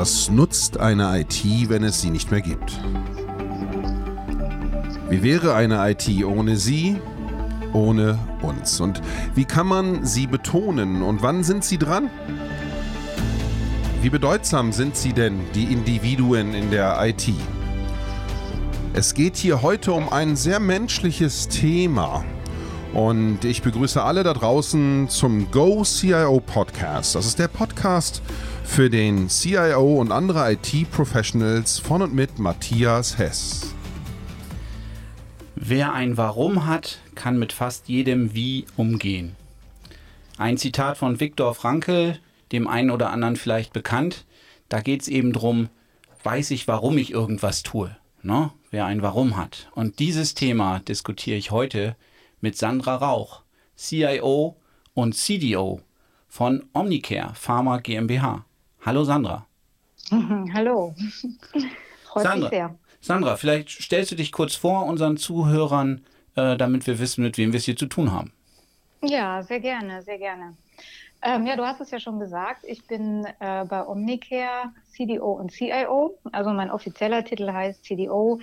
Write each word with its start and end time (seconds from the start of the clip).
Was 0.00 0.30
nutzt 0.30 0.78
eine 0.78 1.18
IT, 1.18 1.42
wenn 1.70 1.82
es 1.82 2.00
sie 2.00 2.10
nicht 2.10 2.30
mehr 2.30 2.40
gibt? 2.40 2.80
Wie 5.10 5.24
wäre 5.24 5.54
eine 5.54 5.90
IT 5.90 6.08
ohne 6.24 6.56
sie, 6.56 6.98
ohne 7.72 8.16
uns? 8.40 8.80
Und 8.80 9.02
wie 9.34 9.44
kann 9.44 9.66
man 9.66 10.06
sie 10.06 10.28
betonen 10.28 11.02
und 11.02 11.20
wann 11.22 11.42
sind 11.42 11.64
sie 11.64 11.78
dran? 11.78 12.10
Wie 14.00 14.08
bedeutsam 14.08 14.70
sind 14.70 14.94
sie 14.94 15.12
denn, 15.12 15.40
die 15.56 15.64
Individuen 15.64 16.54
in 16.54 16.70
der 16.70 16.96
IT? 17.04 17.32
Es 18.92 19.14
geht 19.14 19.36
hier 19.36 19.62
heute 19.62 19.92
um 19.94 20.08
ein 20.12 20.36
sehr 20.36 20.60
menschliches 20.60 21.48
Thema. 21.48 22.24
Und 22.94 23.44
ich 23.44 23.62
begrüße 23.62 24.02
alle 24.02 24.22
da 24.22 24.32
draußen 24.32 25.08
zum 25.08 25.50
Go 25.50 25.82
CIO 25.84 26.40
Podcast. 26.40 27.14
Das 27.14 27.26
ist 27.26 27.38
der 27.38 27.48
Podcast 27.48 28.22
für 28.64 28.88
den 28.88 29.28
CIO 29.28 29.96
und 30.00 30.10
andere 30.10 30.52
IT-Professionals 30.52 31.78
von 31.78 32.02
und 32.02 32.14
mit 32.14 32.38
Matthias 32.38 33.18
Hess. 33.18 33.74
Wer 35.54 35.92
ein 35.92 36.16
Warum 36.16 36.66
hat, 36.66 36.98
kann 37.14 37.38
mit 37.38 37.52
fast 37.52 37.88
jedem 37.88 38.34
Wie 38.34 38.64
umgehen. 38.76 39.36
Ein 40.38 40.56
Zitat 40.56 40.96
von 40.96 41.20
Viktor 41.20 41.54
Frankl, 41.54 42.18
dem 42.52 42.66
einen 42.66 42.90
oder 42.90 43.10
anderen 43.10 43.36
vielleicht 43.36 43.72
bekannt. 43.72 44.24
Da 44.68 44.80
geht 44.80 45.02
es 45.02 45.08
eben 45.08 45.32
darum, 45.32 45.68
weiß 46.22 46.52
ich, 46.52 46.68
warum 46.68 46.96
ich 46.96 47.10
irgendwas 47.10 47.62
tue. 47.62 47.94
Ne? 48.22 48.50
Wer 48.70 48.86
ein 48.86 49.02
Warum 49.02 49.36
hat. 49.36 49.68
Und 49.74 49.98
dieses 49.98 50.34
Thema 50.34 50.80
diskutiere 50.80 51.36
ich 51.36 51.50
heute 51.50 51.96
mit 52.40 52.56
Sandra 52.56 52.96
Rauch, 52.96 53.42
CIO 53.76 54.56
und 54.94 55.14
CDO 55.14 55.80
von 56.28 56.64
Omnicare 56.72 57.34
Pharma 57.34 57.78
GmbH. 57.78 58.44
Hallo 58.84 59.04
Sandra. 59.04 59.46
Hallo. 60.10 60.94
Freut 62.04 62.22
Sandra, 62.22 62.38
mich 62.38 62.50
sehr. 62.50 62.78
Sandra, 63.00 63.36
vielleicht 63.36 63.70
stellst 63.70 64.10
du 64.10 64.16
dich 64.16 64.32
kurz 64.32 64.54
vor 64.54 64.86
unseren 64.86 65.16
Zuhörern, 65.16 66.04
äh, 66.34 66.56
damit 66.56 66.86
wir 66.86 66.98
wissen, 66.98 67.22
mit 67.22 67.38
wem 67.38 67.52
wir 67.52 67.58
es 67.58 67.64
hier 67.64 67.76
zu 67.76 67.86
tun 67.86 68.12
haben. 68.12 68.32
Ja, 69.02 69.42
sehr 69.42 69.60
gerne, 69.60 70.02
sehr 70.02 70.18
gerne. 70.18 70.56
Ähm, 71.20 71.46
ja, 71.46 71.56
du 71.56 71.66
hast 71.66 71.80
es 71.80 71.90
ja 71.90 71.98
schon 71.98 72.20
gesagt, 72.20 72.64
ich 72.64 72.86
bin 72.86 73.26
äh, 73.40 73.64
bei 73.64 73.86
Omnicare 73.86 74.72
CDO 74.92 75.32
und 75.32 75.50
CIO. 75.50 76.16
Also 76.30 76.50
mein 76.50 76.70
offizieller 76.70 77.24
Titel 77.24 77.52
heißt 77.52 77.84
CDO, 77.84 78.40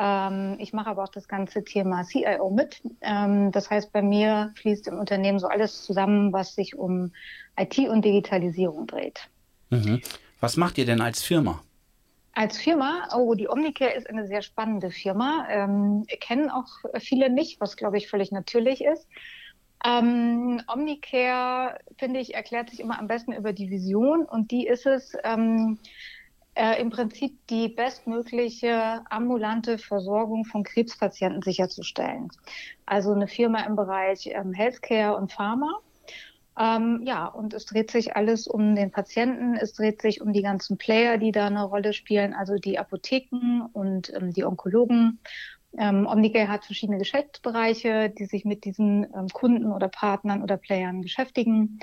ich 0.00 0.72
mache 0.72 0.90
aber 0.90 1.02
auch 1.02 1.08
das 1.08 1.26
ganze 1.26 1.64
Thema 1.64 2.04
CIO 2.04 2.50
mit. 2.50 2.80
Ähm, 3.00 3.50
das 3.50 3.68
heißt, 3.68 3.92
bei 3.92 4.00
mir 4.00 4.52
fließt 4.54 4.86
im 4.86 4.98
Unternehmen 4.98 5.40
so 5.40 5.48
alles 5.48 5.82
zusammen, 5.82 6.32
was 6.32 6.54
sich 6.54 6.76
um 6.76 7.12
IT 7.58 7.78
und 7.78 8.04
Digitalisierung 8.04 8.86
dreht. 8.86 9.28
Mhm. 9.70 10.00
Was 10.40 10.56
macht 10.56 10.78
ihr 10.78 10.86
denn 10.86 11.00
als 11.00 11.22
Firma? 11.22 11.60
Als 12.32 12.56
Firma, 12.56 13.08
oh, 13.16 13.34
die 13.34 13.48
Omnicare 13.48 13.94
ist 13.94 14.08
eine 14.08 14.28
sehr 14.28 14.42
spannende 14.42 14.92
Firma. 14.92 15.48
Ähm, 15.50 16.06
kennen 16.20 16.50
auch 16.50 16.68
viele 17.00 17.28
nicht, 17.30 17.60
was 17.60 17.76
glaube 17.76 17.98
ich 17.98 18.08
völlig 18.08 18.30
natürlich 18.30 18.84
ist. 18.84 19.08
Ähm, 19.84 20.62
Omnicare, 20.68 21.78
finde 21.98 22.20
ich, 22.20 22.34
erklärt 22.34 22.70
sich 22.70 22.78
immer 22.78 22.98
am 22.98 23.08
besten 23.08 23.32
über 23.32 23.52
die 23.52 23.70
Vision 23.70 24.24
und 24.24 24.52
die 24.52 24.66
ist 24.66 24.86
es, 24.86 25.16
ähm, 25.24 25.78
äh, 26.58 26.80
im 26.80 26.90
Prinzip 26.90 27.38
die 27.48 27.68
bestmögliche 27.68 29.02
ambulante 29.10 29.78
Versorgung 29.78 30.44
von 30.44 30.64
Krebspatienten 30.64 31.40
sicherzustellen. 31.40 32.28
Also 32.84 33.12
eine 33.12 33.28
Firma 33.28 33.60
im 33.60 33.76
Bereich 33.76 34.26
ähm, 34.26 34.52
Healthcare 34.52 35.16
und 35.16 35.32
Pharma. 35.32 35.78
Ähm, 36.58 37.02
ja, 37.04 37.26
und 37.26 37.54
es 37.54 37.66
dreht 37.66 37.92
sich 37.92 38.16
alles 38.16 38.48
um 38.48 38.74
den 38.74 38.90
Patienten, 38.90 39.54
es 39.54 39.72
dreht 39.74 40.02
sich 40.02 40.20
um 40.20 40.32
die 40.32 40.42
ganzen 40.42 40.76
Player, 40.76 41.16
die 41.16 41.30
da 41.30 41.46
eine 41.46 41.62
Rolle 41.62 41.92
spielen, 41.92 42.34
also 42.34 42.56
die 42.56 42.80
Apotheken 42.80 43.68
und 43.72 44.12
ähm, 44.12 44.32
die 44.32 44.44
Onkologen. 44.44 45.20
Ähm, 45.78 46.06
Omnicare 46.06 46.48
hat 46.48 46.64
verschiedene 46.64 46.98
Geschäftsbereiche, 46.98 48.10
die 48.10 48.24
sich 48.24 48.44
mit 48.44 48.64
diesen 48.64 49.06
ähm, 49.14 49.28
Kunden 49.28 49.70
oder 49.70 49.86
Partnern 49.86 50.42
oder 50.42 50.56
Playern 50.56 51.02
beschäftigen. 51.02 51.78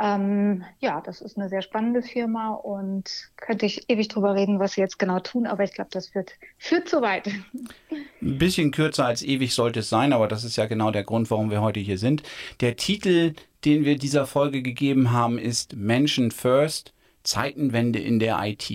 Ähm, 0.00 0.64
ja, 0.78 1.00
das 1.00 1.20
ist 1.20 1.36
eine 1.36 1.48
sehr 1.48 1.62
spannende 1.62 2.02
Firma 2.02 2.50
und 2.54 3.30
könnte 3.36 3.66
ich 3.66 3.90
ewig 3.90 4.06
drüber 4.06 4.34
reden, 4.34 4.60
was 4.60 4.72
sie 4.72 4.80
jetzt 4.80 4.98
genau 4.98 5.18
tun, 5.18 5.46
aber 5.46 5.64
ich 5.64 5.72
glaube, 5.72 5.90
das 5.92 6.08
führt, 6.08 6.32
führt 6.56 6.88
zu 6.88 7.02
weit. 7.02 7.26
Ein 8.22 8.38
bisschen 8.38 8.70
kürzer 8.70 9.06
als 9.06 9.22
ewig 9.22 9.54
sollte 9.54 9.80
es 9.80 9.88
sein, 9.88 10.12
aber 10.12 10.28
das 10.28 10.44
ist 10.44 10.56
ja 10.56 10.66
genau 10.66 10.92
der 10.92 11.02
Grund, 11.02 11.30
warum 11.32 11.50
wir 11.50 11.62
heute 11.62 11.80
hier 11.80 11.98
sind. 11.98 12.22
Der 12.60 12.76
Titel, 12.76 13.34
den 13.64 13.84
wir 13.84 13.98
dieser 13.98 14.26
Folge 14.26 14.62
gegeben 14.62 15.10
haben, 15.10 15.36
ist 15.36 15.74
Menschen 15.74 16.30
First, 16.30 16.94
Zeitenwende 17.24 17.98
in 17.98 18.20
der 18.20 18.38
IT. 18.42 18.70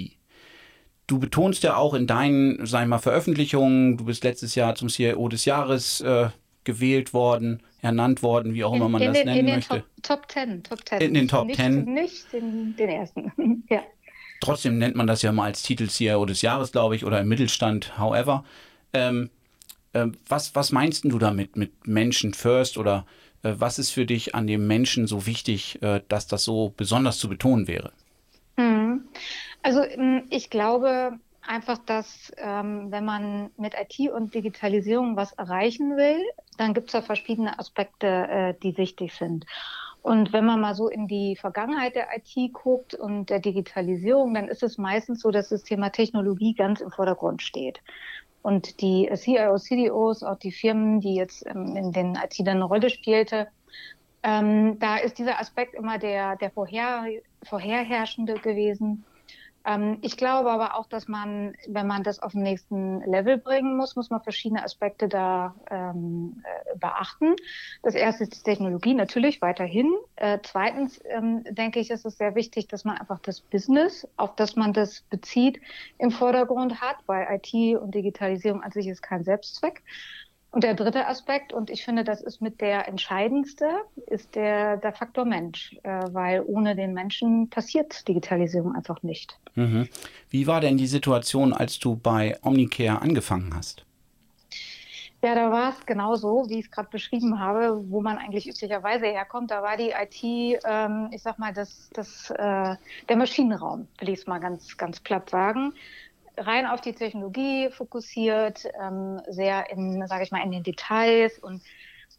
Du 1.08 1.20
betonst 1.20 1.64
ja 1.64 1.78
auch 1.78 1.94
in 1.94 2.06
deinen, 2.06 2.66
sag 2.66 2.84
ich 2.84 2.88
mal, 2.88 3.00
Veröffentlichungen, 3.00 3.98
du 3.98 4.06
bist 4.06 4.26
letztes 4.26 4.56
Jahr 4.56 4.76
zum 4.76 4.90
CIO 4.90 5.30
des 5.30 5.46
Jahres 5.46 6.02
äh, 6.02 6.30
gewählt 6.66 7.14
worden, 7.14 7.62
ernannt 7.84 8.24
worden, 8.24 8.54
wie 8.54 8.64
auch 8.64 8.74
immer 8.74 8.90
man 8.90 9.02
in 9.02 9.10
das 9.10 9.18
den, 9.18 9.26
nennen 9.26 9.40
in 9.40 9.46
den 9.46 9.56
möchte. 9.56 9.84
Top, 10.02 10.28
Top 10.28 10.28
Ten, 10.30 10.64
Top 10.64 10.86
Ten. 10.86 11.02
In 11.02 11.14
den 11.14 11.28
Top 11.28 11.46
nicht, 11.46 11.60
Ten. 11.60 11.84
Nicht 11.84 12.34
den, 12.34 12.76
den 12.76 12.90
ersten, 12.90 13.64
ja. 13.70 13.84
Trotzdem 14.40 14.78
nennt 14.78 14.96
man 14.96 15.08
das 15.08 15.22
ja 15.22 15.32
mal 15.32 15.46
als 15.46 15.64
Titel 15.64 15.88
CIO 15.88 16.26
des 16.26 16.42
Jahres, 16.42 16.72
glaube 16.72 16.96
ich, 16.96 17.06
oder 17.06 17.22
im 17.22 17.28
Mittelstand, 17.28 17.98
however. 17.98 18.44
Ähm, 18.94 19.30
äh, 19.94 20.08
was, 20.28 20.56
was 20.56 20.72
meinst 20.72 21.04
du 21.04 21.20
damit 21.20 21.56
mit 21.56 21.88
Menschen 21.88 22.34
first 22.34 22.78
oder 22.78 23.06
äh, 23.44 23.54
was 23.58 23.80
ist 23.80 23.92
für 23.92 24.06
dich 24.06 24.34
an 24.34 24.48
dem 24.48 24.66
Menschen 24.66 25.08
so 25.08 25.26
wichtig, 25.26 25.82
äh, 25.82 26.02
dass 26.08 26.28
das 26.28 26.44
so 26.44 26.74
besonders 26.76 27.20
zu 27.20 27.30
betonen 27.30 27.68
wäre? 27.68 27.92
Mhm. 28.58 29.06
Also 29.62 29.82
ich 30.30 30.50
glaube, 30.50 31.20
einfach, 31.48 31.78
dass 31.80 32.32
ähm, 32.38 32.92
wenn 32.92 33.06
man 33.06 33.52
mit 33.58 33.74
IT 33.76 34.12
und 34.12 34.34
Digitalisierung 34.34 35.16
was 35.16 35.34
erreichen 35.34 35.98
will, 35.98 36.22
dann 36.58 36.74
gibt 36.74 36.88
es 36.88 36.94
ja 36.94 37.02
verschiedene 37.02 37.58
Aspekte, 37.60 38.08
äh, 38.08 38.54
die 38.62 38.78
wichtig 38.78 39.14
sind. 39.14 39.46
Und 40.02 40.34
wenn 40.34 40.46
man 40.46 40.60
mal 40.60 40.76
so 40.76 40.90
in 40.90 41.08
die 41.08 41.38
Vergangenheit 41.38 41.96
der 41.96 42.08
IT 42.16 42.54
guckt 42.54 42.94
und 42.94 43.30
der 43.30 43.40
Digitalisierung, 43.40 44.34
dann 44.34 44.50
ist 44.50 44.62
es 44.62 44.78
meistens 44.78 45.22
so, 45.22 45.32
dass 45.32 45.50
das 45.50 45.64
Thema 45.64 45.92
Technologie 45.92 46.54
ganz 46.54 46.82
im 46.82 46.92
Vordergrund 46.92 47.42
steht. 47.42 47.80
Und 48.42 48.82
die 48.82 49.10
CIOs, 49.16 49.64
CDOs, 49.64 50.24
auch 50.24 50.38
die 50.38 50.52
Firmen, 50.52 51.00
die 51.00 51.16
jetzt 51.16 51.46
ähm, 51.46 51.78
in 51.78 51.94
den 51.94 52.16
IT 52.16 52.36
dann 52.40 52.58
eine 52.58 52.66
Rolle 52.66 52.90
spielte, 52.90 53.48
ähm, 54.24 54.78
da 54.80 54.98
ist 54.98 55.18
dieser 55.18 55.40
Aspekt 55.40 55.74
immer 55.76 55.98
der, 55.98 56.36
der 56.36 56.52
vorher, 56.52 57.06
vorherherrschende 57.44 58.36
gewesen. 58.36 59.06
Ähm, 59.66 59.98
ich 60.02 60.18
glaube 60.18 60.52
aber 60.52 60.78
auch, 60.78 60.88
dass 60.88 61.08
man, 61.08 61.56
wenn 61.68 61.88
man 61.88 62.04
das 62.04 62.20
auf 62.20 62.34
den 62.34 62.44
nächsten 62.44 63.02
Level 63.02 63.38
bringen 63.38 63.78
muss, 63.78 63.96
muss 63.96 64.10
man 64.10 64.22
verschiedene 64.22 64.64
Aspekte 64.64 65.08
da 65.08 65.56
ähm, 65.70 66.44
äh, 66.44 66.78
beachten. 66.78 67.36
Das 67.82 67.96
erste 67.96 68.24
ist 68.24 68.36
die 68.36 68.44
Technologie, 68.44 68.94
natürlich 68.94 69.42
weiterhin. 69.42 69.94
Äh, 70.16 70.40
zweitens 70.44 71.02
ähm, 71.10 71.44
denke 71.50 71.80
ich, 71.80 71.92
ist 71.92 72.06
es 72.06 72.18
sehr 72.18 72.36
wichtig, 72.36 72.68
dass 72.68 72.84
man 72.84 72.98
einfach 72.98 73.20
das 73.20 73.42
Business, 73.42 74.08
auf 74.18 74.36
das 74.36 74.56
man 74.56 74.74
das 74.74 75.02
bezieht, 75.10 75.62
im 75.98 76.12
Vordergrund 76.12 76.82
hat, 76.82 76.98
weil 77.06 77.28
IT 77.32 77.78
und 77.78 77.96
Digitalisierung 77.96 78.62
an 78.62 78.72
sich 78.72 78.88
ist 78.88 79.02
kein 79.02 79.24
Selbstzweck. 79.24 79.84
Und 80.54 80.64
der 80.64 80.76
dritte 80.76 81.08
Aspekt, 81.08 81.52
und 81.52 81.72
ich 81.72 81.84
finde, 81.84 82.04
das 82.04 82.22
ist 82.22 82.40
mit 82.40 82.62
der 82.62 82.88
entscheidendste, 82.88 83.66
ist 84.06 84.36
der, 84.36 84.78
der 84.78 84.94
Faktor 84.94 85.26
Mensch, 85.26 85.76
äh, 85.82 86.04
weil 86.12 86.44
ohne 86.46 86.76
den 86.76 86.94
Menschen 86.94 87.50
passiert 87.50 88.08
Digitalisierung 88.08 88.76
einfach 88.76 89.02
nicht. 89.02 89.36
Mhm. 89.56 89.90
Wie 90.30 90.46
war 90.46 90.62
denn 90.62 90.78
die 90.78 90.86
Situation, 90.86 91.54
als 91.54 91.80
du 91.80 91.96
bei 91.96 92.38
Omnicare 92.44 93.02
angefangen 93.02 93.56
hast? 93.56 93.84
Ja, 95.24 95.34
da 95.34 95.52
war 95.52 95.72
es 95.72 95.84
genauso, 95.88 96.46
wie 96.50 96.60
ich 96.60 96.66
es 96.66 96.72
gerade 96.72 96.90
beschrieben 96.92 97.40
habe, 97.40 97.84
wo 97.90 98.02
man 98.02 98.20
eigentlich 98.20 98.48
üblicherweise 98.48 99.08
herkommt. 99.08 99.50
Da 99.50 99.64
war 99.64 99.76
die 99.76 99.90
IT, 99.90 100.62
ähm, 100.66 101.10
ich 101.12 101.24
sag 101.24 101.40
mal, 101.40 101.52
das, 101.52 101.90
das, 101.94 102.30
äh, 102.30 102.76
der 103.10 103.18
Maschinenraum, 103.18 103.88
will 103.98 104.10
ich 104.10 104.20
es 104.20 104.28
mal 104.28 104.40
ganz, 104.40 104.78
ganz 104.78 105.00
platt 105.00 105.32
sagen 105.32 105.74
rein 106.38 106.66
auf 106.66 106.82
die 106.82 106.94
Technologie 106.94 107.70
fokussiert, 107.72 108.66
ähm, 108.82 109.22
sehr 109.28 109.70
in, 109.70 110.06
sage 110.08 110.24
ich 110.24 110.32
mal, 110.32 110.44
in 110.44 110.52
den 110.52 110.64
Details. 110.64 111.40
Und 111.40 111.64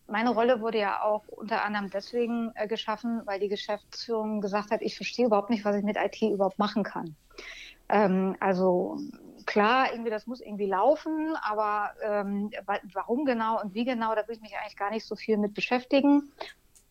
meine 0.07 0.31
Rolle 0.31 0.61
wurde 0.61 0.79
ja 0.79 1.03
auch 1.03 1.27
unter 1.29 1.65
anderem 1.65 1.91
deswegen 1.91 2.53
äh, 2.55 2.69
geschaffen, 2.69 3.23
weil 3.25 3.41
die 3.41 3.49
Geschäftsführung 3.49 4.41
gesagt 4.41 4.71
hat, 4.71 4.83
ich 4.83 4.97
verstehe 4.97 5.27
überhaupt 5.27 5.51
nicht, 5.51 5.65
was 5.65 5.77
ich 5.77 5.85
mit 5.85 5.97
IT 5.97 6.21
überhaupt 6.23 6.59
machen 6.59 6.83
kann. 6.83 7.17
Ähm, 7.89 8.37
also 8.41 8.99
klar, 9.47 9.93
irgendwie 9.93 10.11
das 10.11 10.27
muss 10.27 10.41
irgendwie 10.41 10.67
laufen, 10.67 11.37
aber 11.43 11.91
ähm, 12.03 12.51
warum 12.93 13.25
genau 13.25 13.61
und 13.61 13.75
wie 13.75 13.85
genau, 13.85 14.15
da 14.15 14.27
will 14.27 14.37
ich 14.37 14.41
mich 14.41 14.57
eigentlich 14.57 14.77
gar 14.77 14.91
nicht 14.91 15.07
so 15.07 15.17
viel 15.17 15.37
mit 15.37 15.55
beschäftigen. 15.55 16.33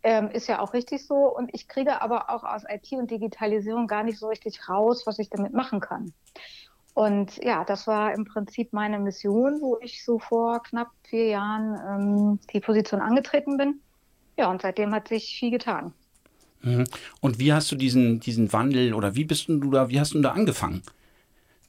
Ähm, 0.05 0.29
ist 0.29 0.47
ja 0.47 0.59
auch 0.59 0.73
richtig 0.73 1.07
so. 1.07 1.15
Und 1.15 1.49
ich 1.53 1.67
kriege 1.67 2.01
aber 2.01 2.29
auch 2.29 2.43
aus 2.43 2.63
IT 2.67 2.91
und 2.91 3.09
Digitalisierung 3.09 3.87
gar 3.87 4.03
nicht 4.03 4.19
so 4.19 4.27
richtig 4.27 4.67
raus, 4.67 5.03
was 5.05 5.17
ich 5.17 5.29
damit 5.29 5.53
machen 5.53 5.79
kann. 5.79 6.13
Und 6.93 7.37
ja, 7.43 7.63
das 7.63 7.87
war 7.87 8.13
im 8.13 8.25
Prinzip 8.25 8.71
meine 8.71 8.99
Mission, 8.99 9.61
wo 9.61 9.79
ich 9.81 10.03
so 10.05 10.19
vor 10.19 10.61
knapp 10.61 10.91
vier 11.03 11.27
Jahren 11.27 11.79
ähm, 11.87 12.39
die 12.53 12.59
Position 12.59 13.01
angetreten 13.01 13.57
bin. 13.57 13.79
Ja, 14.37 14.49
und 14.49 14.61
seitdem 14.61 14.93
hat 14.93 15.07
sich 15.07 15.37
viel 15.39 15.51
getan. 15.51 15.93
Mhm. 16.61 16.85
Und 17.19 17.39
wie 17.39 17.53
hast 17.53 17.71
du 17.71 17.75
diesen, 17.75 18.19
diesen 18.19 18.53
Wandel 18.53 18.93
oder 18.93 19.15
wie 19.15 19.25
bist 19.25 19.47
du 19.47 19.59
da, 19.71 19.89
wie 19.89 19.99
hast 19.99 20.13
du 20.13 20.21
da 20.21 20.31
angefangen, 20.31 20.83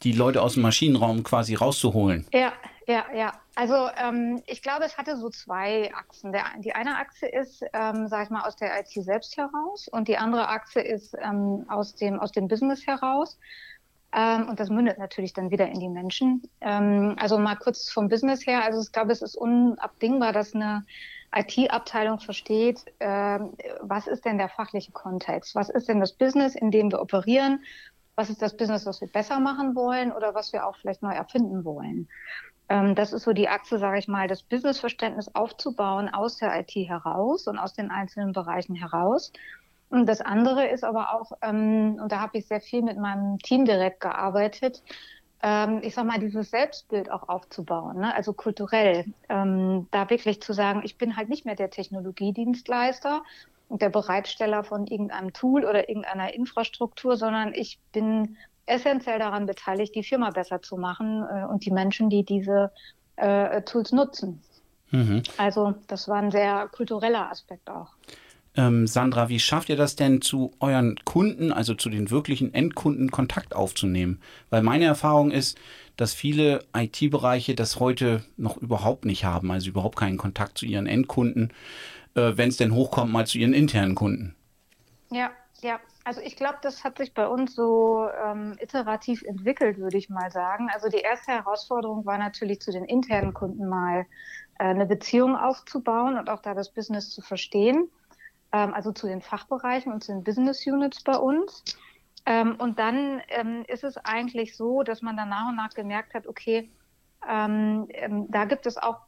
die 0.02 0.12
Leute 0.12 0.42
aus 0.42 0.54
dem 0.54 0.62
Maschinenraum 0.62 1.22
quasi 1.22 1.54
rauszuholen? 1.54 2.26
Ja, 2.32 2.52
ja, 2.86 3.04
ja. 3.14 3.32
Also 3.54 3.88
ähm, 3.96 4.42
ich 4.46 4.62
glaube, 4.62 4.84
es 4.84 4.98
hatte 4.98 5.16
so 5.16 5.30
zwei 5.30 5.92
Achsen. 5.94 6.32
Der, 6.32 6.44
die 6.58 6.74
eine 6.74 6.98
Achse 6.98 7.26
ist, 7.26 7.64
ähm, 7.72 8.08
sag 8.08 8.24
ich 8.24 8.30
mal, 8.30 8.42
aus 8.42 8.56
der 8.56 8.78
IT 8.80 8.90
selbst 8.90 9.36
heraus 9.36 9.88
und 9.88 10.08
die 10.08 10.18
andere 10.18 10.48
Achse 10.48 10.80
ist 10.80 11.16
ähm, 11.22 11.64
aus, 11.68 11.94
dem, 11.94 12.18
aus 12.18 12.32
dem 12.32 12.48
Business 12.48 12.86
heraus. 12.86 13.38
Ähm, 14.14 14.48
und 14.48 14.60
das 14.60 14.70
mündet 14.70 14.98
natürlich 14.98 15.32
dann 15.32 15.50
wieder 15.50 15.66
in 15.66 15.80
die 15.80 15.88
Menschen. 15.88 16.42
Ähm, 16.60 17.16
also 17.18 17.38
mal 17.38 17.56
kurz 17.56 17.90
vom 17.90 18.08
Business 18.08 18.46
her. 18.46 18.64
Also 18.64 18.80
ich 18.80 18.92
glaube, 18.92 19.12
es 19.12 19.22
ist 19.22 19.36
unabdingbar, 19.36 20.32
dass 20.32 20.54
eine 20.54 20.84
IT-Abteilung 21.34 22.20
versteht, 22.20 22.84
äh, 23.00 23.40
was 23.80 24.06
ist 24.06 24.24
denn 24.24 24.38
der 24.38 24.48
fachliche 24.48 24.92
Kontext? 24.92 25.56
Was 25.56 25.68
ist 25.68 25.88
denn 25.88 25.98
das 25.98 26.12
Business, 26.12 26.54
in 26.54 26.70
dem 26.70 26.92
wir 26.92 27.00
operieren? 27.00 27.64
Was 28.14 28.30
ist 28.30 28.40
das 28.40 28.56
Business, 28.56 28.86
was 28.86 29.00
wir 29.00 29.08
besser 29.08 29.40
machen 29.40 29.74
wollen 29.74 30.12
oder 30.12 30.34
was 30.34 30.52
wir 30.52 30.66
auch 30.66 30.76
vielleicht 30.76 31.02
neu 31.02 31.12
erfinden 31.12 31.64
wollen? 31.64 32.08
Ähm, 32.68 32.94
das 32.94 33.12
ist 33.12 33.24
so 33.24 33.32
die 33.32 33.48
Achse, 33.48 33.78
sage 33.78 33.98
ich 33.98 34.06
mal, 34.06 34.28
das 34.28 34.44
Businessverständnis 34.44 35.34
aufzubauen 35.34 36.08
aus 36.08 36.36
der 36.36 36.58
IT 36.60 36.70
heraus 36.70 37.48
und 37.48 37.58
aus 37.58 37.74
den 37.74 37.90
einzelnen 37.90 38.32
Bereichen 38.32 38.76
heraus. 38.76 39.32
Und 39.94 40.06
das 40.06 40.20
andere 40.20 40.66
ist 40.66 40.82
aber 40.82 41.14
auch, 41.14 41.30
ähm, 41.40 42.00
und 42.02 42.10
da 42.10 42.18
habe 42.18 42.36
ich 42.38 42.48
sehr 42.48 42.60
viel 42.60 42.82
mit 42.82 42.98
meinem 42.98 43.38
Team 43.38 43.64
direkt 43.64 44.00
gearbeitet, 44.00 44.82
ähm, 45.40 45.82
ich 45.84 45.94
sag 45.94 46.04
mal, 46.04 46.18
dieses 46.18 46.50
Selbstbild 46.50 47.12
auch 47.12 47.28
aufzubauen, 47.28 48.00
ne? 48.00 48.12
also 48.12 48.32
kulturell, 48.32 49.04
ähm, 49.28 49.86
da 49.92 50.10
wirklich 50.10 50.42
zu 50.42 50.52
sagen, 50.52 50.80
ich 50.82 50.98
bin 50.98 51.16
halt 51.16 51.28
nicht 51.28 51.46
mehr 51.46 51.54
der 51.54 51.70
Technologiedienstleister 51.70 53.22
und 53.68 53.82
der 53.82 53.90
Bereitsteller 53.90 54.64
von 54.64 54.88
irgendeinem 54.88 55.32
Tool 55.32 55.64
oder 55.64 55.88
irgendeiner 55.88 56.34
Infrastruktur, 56.34 57.16
sondern 57.16 57.54
ich 57.54 57.78
bin 57.92 58.36
essentiell 58.66 59.20
daran 59.20 59.46
beteiligt, 59.46 59.94
die 59.94 60.02
Firma 60.02 60.30
besser 60.30 60.60
zu 60.60 60.76
machen 60.76 61.22
äh, 61.22 61.44
und 61.44 61.64
die 61.64 61.70
Menschen, 61.70 62.10
die 62.10 62.24
diese 62.24 62.72
äh, 63.14 63.62
Tools 63.62 63.92
nutzen. 63.92 64.42
Mhm. 64.90 65.22
Also 65.36 65.74
das 65.86 66.08
war 66.08 66.16
ein 66.16 66.32
sehr 66.32 66.66
kultureller 66.72 67.30
Aspekt 67.30 67.70
auch. 67.70 67.90
Ähm, 68.56 68.86
Sandra, 68.86 69.28
wie 69.28 69.40
schafft 69.40 69.68
ihr 69.68 69.76
das 69.76 69.96
denn 69.96 70.22
zu 70.22 70.52
euren 70.60 70.96
Kunden, 71.04 71.52
also 71.52 71.74
zu 71.74 71.90
den 71.90 72.10
wirklichen 72.10 72.54
Endkunden, 72.54 73.10
Kontakt 73.10 73.54
aufzunehmen? 73.54 74.20
Weil 74.50 74.62
meine 74.62 74.84
Erfahrung 74.84 75.32
ist, 75.32 75.58
dass 75.96 76.14
viele 76.14 76.64
IT-Bereiche 76.76 77.54
das 77.54 77.80
heute 77.80 78.24
noch 78.36 78.56
überhaupt 78.56 79.04
nicht 79.04 79.24
haben, 79.24 79.50
also 79.50 79.70
überhaupt 79.70 79.96
keinen 79.96 80.18
Kontakt 80.18 80.58
zu 80.58 80.66
ihren 80.66 80.86
Endkunden, 80.86 81.52
äh, 82.14 82.32
wenn 82.36 82.48
es 82.48 82.56
denn 82.56 82.74
hochkommt, 82.74 83.12
mal 83.12 83.26
zu 83.26 83.38
ihren 83.38 83.54
internen 83.54 83.96
Kunden. 83.96 84.36
Ja, 85.10 85.30
ja. 85.60 85.80
Also 86.04 86.20
ich 86.20 86.36
glaube, 86.36 86.58
das 86.60 86.84
hat 86.84 86.98
sich 86.98 87.14
bei 87.14 87.26
uns 87.26 87.54
so 87.54 88.06
ähm, 88.24 88.56
iterativ 88.60 89.22
entwickelt, 89.22 89.78
würde 89.78 89.96
ich 89.96 90.10
mal 90.10 90.30
sagen. 90.30 90.68
Also 90.72 90.90
die 90.90 90.98
erste 90.98 91.32
Herausforderung 91.32 92.04
war 92.04 92.18
natürlich 92.18 92.60
zu 92.60 92.70
den 92.70 92.84
internen 92.84 93.32
Kunden 93.32 93.66
mal 93.66 94.06
äh, 94.58 94.64
eine 94.64 94.86
Beziehung 94.86 95.34
aufzubauen 95.34 96.18
und 96.18 96.28
auch 96.28 96.40
da 96.40 96.52
das 96.52 96.70
Business 96.70 97.10
zu 97.10 97.22
verstehen 97.22 97.88
also 98.56 98.92
zu 98.92 99.06
den 99.06 99.22
Fachbereichen 99.22 99.92
und 99.92 100.04
zu 100.04 100.12
den 100.12 100.24
Business 100.24 100.66
Units 100.66 101.02
bei 101.02 101.16
uns. 101.16 101.64
Ähm, 102.26 102.56
und 102.58 102.78
dann 102.78 103.20
ähm, 103.28 103.64
ist 103.68 103.84
es 103.84 103.96
eigentlich 103.98 104.56
so, 104.56 104.82
dass 104.82 105.02
man 105.02 105.16
dann 105.16 105.28
nach 105.28 105.48
und 105.48 105.56
nach 105.56 105.70
gemerkt 105.70 106.14
hat, 106.14 106.26
okay, 106.26 106.70
ähm, 107.28 107.86
ähm, 107.90 108.26
da 108.30 108.44
gibt 108.44 108.66
es 108.66 108.78
auch, 108.78 109.00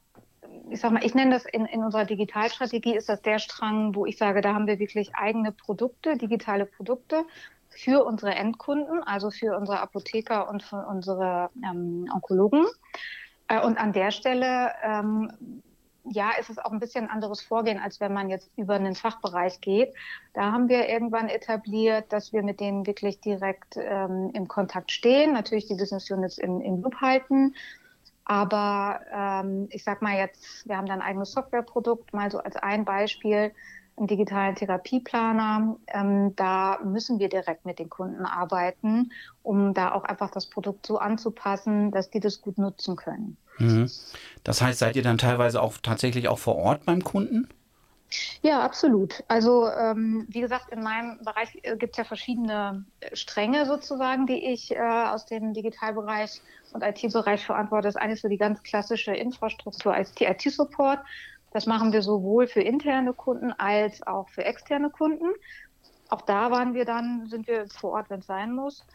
ich 0.69 0.79
sag 0.79 0.91
mal, 0.91 1.03
ich 1.03 1.15
nenne 1.15 1.31
das 1.31 1.45
in, 1.45 1.65
in 1.65 1.83
unserer 1.83 2.05
Digitalstrategie, 2.05 2.95
ist 2.95 3.09
das 3.09 3.21
der 3.21 3.39
Strang, 3.39 3.95
wo 3.95 4.05
ich 4.05 4.17
sage, 4.17 4.41
da 4.41 4.53
haben 4.53 4.67
wir 4.67 4.79
wirklich 4.79 5.15
eigene 5.15 5.51
Produkte, 5.51 6.17
digitale 6.17 6.65
Produkte 6.65 7.23
für 7.69 8.05
unsere 8.05 8.33
Endkunden, 8.33 9.03
also 9.03 9.31
für 9.31 9.57
unsere 9.57 9.79
Apotheker 9.79 10.49
und 10.49 10.63
für 10.63 10.85
unsere 10.87 11.49
ähm, 11.63 12.09
Onkologen. 12.13 12.65
Äh, 13.47 13.61
und 13.61 13.77
an 13.77 13.93
der 13.93 14.11
Stelle 14.11 14.71
ähm, 14.83 15.61
ja, 16.11 16.31
ist 16.39 16.49
es 16.49 16.57
auch 16.57 16.71
ein 16.71 16.79
bisschen 16.79 17.05
ein 17.05 17.09
anderes 17.09 17.41
Vorgehen, 17.41 17.79
als 17.79 17.99
wenn 17.99 18.13
man 18.13 18.29
jetzt 18.29 18.49
über 18.55 18.75
einen 18.75 18.95
Fachbereich 18.95 19.61
geht. 19.61 19.93
Da 20.33 20.51
haben 20.51 20.69
wir 20.69 20.89
irgendwann 20.89 21.29
etabliert, 21.29 22.11
dass 22.11 22.33
wir 22.33 22.43
mit 22.43 22.59
denen 22.59 22.85
wirklich 22.85 23.19
direkt 23.19 23.77
ähm, 23.77 24.31
im 24.33 24.47
Kontakt 24.47 24.91
stehen, 24.91 25.33
natürlich 25.33 25.67
die 25.67 25.75
Business 25.75 26.09
Units 26.09 26.37
im, 26.37 26.61
im 26.61 26.81
Loop 26.81 26.95
halten. 27.01 27.55
Aber 28.25 28.99
ähm, 29.13 29.67
ich 29.71 29.83
sag 29.83 30.01
mal 30.01 30.17
jetzt, 30.17 30.67
wir 30.67 30.75
haben 30.75 30.85
da 30.85 30.93
ein 30.93 31.01
eigenes 31.01 31.31
Softwareprodukt, 31.31 32.13
mal 32.13 32.29
so 32.29 32.39
als 32.39 32.57
ein 32.57 32.83
Beispiel, 32.83 33.53
einen 33.97 34.07
digitalen 34.07 34.55
Therapieplaner. 34.55 35.75
Ähm, 35.87 36.35
da 36.35 36.79
müssen 36.83 37.19
wir 37.19 37.29
direkt 37.29 37.65
mit 37.65 37.79
den 37.79 37.89
Kunden 37.89 38.25
arbeiten, 38.25 39.11
um 39.43 39.73
da 39.73 39.91
auch 39.91 40.03
einfach 40.03 40.29
das 40.31 40.45
Produkt 40.45 40.85
so 40.85 40.99
anzupassen, 40.99 41.91
dass 41.91 42.09
die 42.09 42.19
das 42.19 42.41
gut 42.41 42.57
nutzen 42.57 42.95
können. 42.95 43.37
Mhm. 43.57 43.89
Das 44.43 44.61
heißt, 44.61 44.79
seid 44.79 44.95
ihr 44.95 45.03
dann 45.03 45.17
teilweise 45.17 45.61
auch 45.61 45.77
tatsächlich 45.81 46.27
auch 46.27 46.39
vor 46.39 46.55
Ort 46.55 46.85
beim 46.85 47.03
Kunden? 47.03 47.47
Ja, 48.41 48.61
absolut. 48.61 49.23
Also 49.27 49.69
ähm, 49.69 50.25
wie 50.29 50.39
gesagt, 50.39 50.71
in 50.71 50.81
meinem 50.81 51.17
Bereich 51.23 51.49
äh, 51.63 51.75
gibt 51.75 51.93
es 51.93 51.97
ja 51.97 52.03
verschiedene 52.05 52.85
äh, 53.01 53.13
Stränge 53.15 53.65
sozusagen, 53.65 54.27
die 54.27 54.53
ich 54.53 54.71
äh, 54.71 54.79
aus 54.79 55.25
dem 55.25 55.53
Digitalbereich 55.53 56.41
und 56.71 56.83
IT-Bereich 56.83 57.45
verantworte. 57.45 57.87
Das 57.87 57.97
eine 57.97 58.13
ist 58.13 58.21
so 58.21 58.29
die 58.29 58.37
ganz 58.37 58.63
klassische 58.63 59.13
Infrastruktur 59.13 59.93
als 59.93 60.13
IT-Support. 60.17 60.99
Das 61.57 61.65
machen 61.65 61.91
wir 61.91 62.03
sowohl 62.03 62.45
für 62.45 62.61
interne 62.61 63.13
Kunden 63.13 63.51
als 63.51 64.05
auch 64.05 64.29
für 64.29 64.45
externe 64.45 64.91
Kunden. 64.91 65.25
Auch 66.07 66.21
da 66.21 66.51
waren 66.51 66.75
wir 66.75 66.85
dann, 66.85 67.25
sind 67.25 67.47
wir 67.47 67.65
vor 67.67 67.93
Ort, 67.93 68.11
wenn 68.11 68.19
es 68.19 68.27
sein 68.27 68.53
muss. 68.53 68.85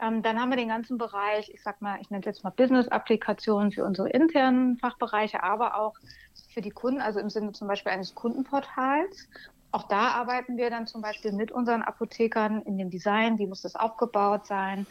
Ähm, 0.00 0.22
dann 0.22 0.40
haben 0.40 0.50
wir 0.50 0.56
den 0.56 0.68
ganzen 0.68 0.98
Bereich, 0.98 1.50
ich 1.52 1.64
sag 1.64 1.82
mal, 1.82 1.98
ich 2.00 2.08
nenne 2.08 2.20
es 2.20 2.26
jetzt 2.26 2.44
mal 2.44 2.50
Business-Applikationen 2.50 3.72
für 3.72 3.84
unsere 3.84 4.08
internen 4.10 4.78
Fachbereiche, 4.78 5.42
aber 5.42 5.76
auch 5.76 5.94
für 6.54 6.60
die 6.60 6.70
Kunden, 6.70 7.00
also 7.00 7.18
im 7.18 7.28
Sinne 7.28 7.50
zum 7.50 7.66
Beispiel 7.66 7.90
eines 7.90 8.14
Kundenportals. 8.14 9.28
Auch 9.72 9.88
da 9.88 10.10
arbeiten 10.10 10.56
wir 10.56 10.70
dann 10.70 10.86
zum 10.86 11.02
Beispiel 11.02 11.32
mit 11.32 11.50
unseren 11.50 11.82
Apothekern 11.82 12.62
in 12.62 12.78
dem 12.78 12.88
Design, 12.88 13.36
wie 13.40 13.48
muss 13.48 13.62
das 13.62 13.74
aufgebaut 13.74 14.46
sein. 14.46 14.86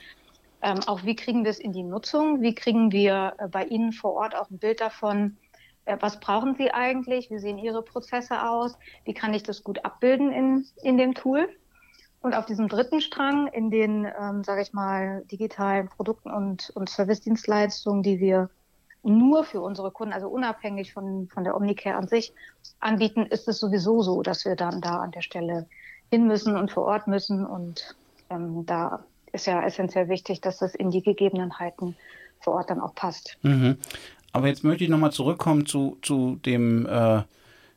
Ähm, 0.62 0.82
auch 0.88 1.06
wie 1.06 1.16
kriegen 1.16 1.46
wir 1.46 1.52
es 1.52 1.60
in 1.60 1.72
die 1.72 1.84
Nutzung? 1.84 2.42
Wie 2.42 2.56
kriegen 2.56 2.92
wir 2.92 3.36
äh, 3.38 3.48
bei 3.48 3.64
Ihnen 3.64 3.94
vor 3.94 4.16
Ort 4.16 4.36
auch 4.36 4.50
ein 4.50 4.60
Bild 4.60 4.82
davon, 4.82 5.38
was 6.00 6.20
brauchen 6.20 6.56
Sie 6.56 6.72
eigentlich? 6.72 7.30
Wie 7.30 7.40
sehen 7.40 7.58
Ihre 7.58 7.82
Prozesse 7.82 8.44
aus? 8.44 8.78
Wie 9.04 9.14
kann 9.14 9.34
ich 9.34 9.44
das 9.44 9.64
gut 9.64 9.86
abbilden 9.86 10.32
in, 10.32 10.66
in 10.82 10.98
dem 10.98 11.14
Tool? 11.14 11.48
Und 12.22 12.34
auf 12.34 12.48
diesem 12.48 12.68
dritten 12.68 13.02
Strang, 13.02 13.48
in 13.48 13.70
den, 13.70 14.08
ähm, 14.20 14.44
sage 14.44 14.64
ich 14.64 14.74
mal, 14.74 15.24
digitalen 15.32 15.90
Produkten 15.90 16.32
und, 16.32 16.72
und 16.72 16.90
Service-Dienstleistungen, 16.90 18.02
die 18.02 18.20
wir 18.20 18.50
nur 19.04 19.44
für 19.44 19.62
unsere 19.62 19.92
Kunden, 19.92 20.14
also 20.14 20.28
unabhängig 20.28 20.92
von, 20.92 21.28
von 21.32 21.44
der 21.44 21.56
Omnicare 21.56 21.96
an 21.96 22.08
sich 22.08 22.34
anbieten, 22.80 23.28
ist 23.28 23.48
es 23.48 23.60
sowieso 23.60 24.02
so, 24.02 24.24
dass 24.24 24.44
wir 24.46 24.56
dann 24.56 24.82
da 24.82 25.02
an 25.02 25.12
der 25.12 25.22
Stelle 25.22 25.68
hin 26.10 26.26
müssen 26.26 26.56
und 26.56 26.72
vor 26.72 26.86
Ort 26.86 27.08
müssen. 27.08 27.46
Und 27.46 27.96
ähm, 28.32 28.66
da 28.66 29.06
ist 29.32 29.46
ja 29.46 29.62
essentiell 29.64 30.10
wichtig, 30.10 30.42
dass 30.42 30.58
das 30.58 30.74
in 30.74 30.90
die 30.90 31.04
Gegebenheiten 31.04 31.96
vor 32.40 32.56
Ort 32.56 32.70
dann 32.72 32.82
auch 32.82 32.96
passt. 32.96 33.38
Mhm. 33.44 33.78
Aber 34.36 34.50
jetzt 34.50 34.66
möchte 34.66 34.84
ich 34.84 34.90
nochmal 34.90 35.14
zurückkommen 35.14 35.66
zu, 35.66 35.98
zu 36.02 36.38
dem 36.46 36.86
äh, 36.88 37.22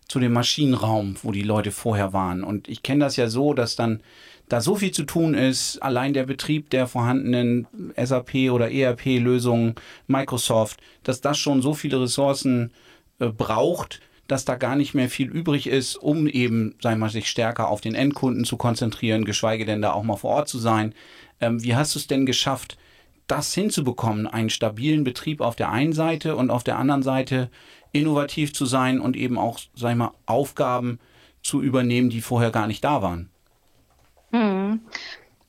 zu 0.08 0.18
dem 0.18 0.32
Maschinenraum, 0.32 1.14
wo 1.22 1.30
die 1.30 1.42
Leute 1.42 1.70
vorher 1.70 2.12
waren. 2.12 2.42
Und 2.42 2.66
ich 2.66 2.82
kenne 2.82 3.04
das 3.04 3.14
ja 3.14 3.28
so, 3.28 3.54
dass 3.54 3.76
dann 3.76 4.00
da 4.48 4.60
so 4.60 4.74
viel 4.74 4.90
zu 4.90 5.04
tun 5.04 5.34
ist, 5.34 5.78
allein 5.80 6.14
der 6.14 6.24
Betrieb 6.26 6.68
der 6.70 6.88
vorhandenen 6.88 7.68
SAP 7.96 8.50
oder 8.50 8.72
ERP-Lösungen, 8.72 9.76
Microsoft, 10.08 10.80
dass 11.04 11.20
das 11.20 11.38
schon 11.38 11.62
so 11.62 11.74
viele 11.74 12.00
Ressourcen 12.00 12.72
äh, 13.20 13.28
braucht, 13.28 14.00
dass 14.26 14.44
da 14.44 14.56
gar 14.56 14.74
nicht 14.74 14.94
mehr 14.94 15.08
viel 15.08 15.28
übrig 15.28 15.68
ist, 15.68 15.94
um 15.94 16.26
eben, 16.26 16.74
sagen 16.82 16.98
wir 16.98 17.08
sich 17.08 17.28
stärker 17.28 17.68
auf 17.68 17.80
den 17.80 17.94
Endkunden 17.94 18.44
zu 18.44 18.56
konzentrieren, 18.56 19.24
geschweige 19.24 19.64
denn 19.64 19.80
da 19.80 19.92
auch 19.92 20.02
mal 20.02 20.16
vor 20.16 20.30
Ort 20.30 20.48
zu 20.48 20.58
sein. 20.58 20.92
Ähm, 21.40 21.62
wie 21.62 21.76
hast 21.76 21.94
du 21.94 22.00
es 22.00 22.08
denn 22.08 22.26
geschafft, 22.26 22.78
das 23.28 23.54
hinzubekommen, 23.54 24.26
einen 24.26 24.50
stabilen 24.50 25.04
Betrieb 25.04 25.40
auf 25.40 25.54
der 25.54 25.70
einen 25.70 25.92
Seite 25.92 26.34
und 26.36 26.50
auf 26.50 26.64
der 26.64 26.78
anderen 26.78 27.02
Seite 27.02 27.50
innovativ 27.92 28.52
zu 28.52 28.66
sein 28.66 29.00
und 29.00 29.16
eben 29.16 29.38
auch, 29.38 29.58
sag 29.74 29.92
ich 29.92 29.96
mal, 29.96 30.12
Aufgaben 30.26 30.98
zu 31.42 31.62
übernehmen, 31.62 32.10
die 32.10 32.20
vorher 32.20 32.50
gar 32.50 32.66
nicht 32.66 32.84
da 32.84 33.02
waren? 33.02 33.30
Hm. 34.32 34.80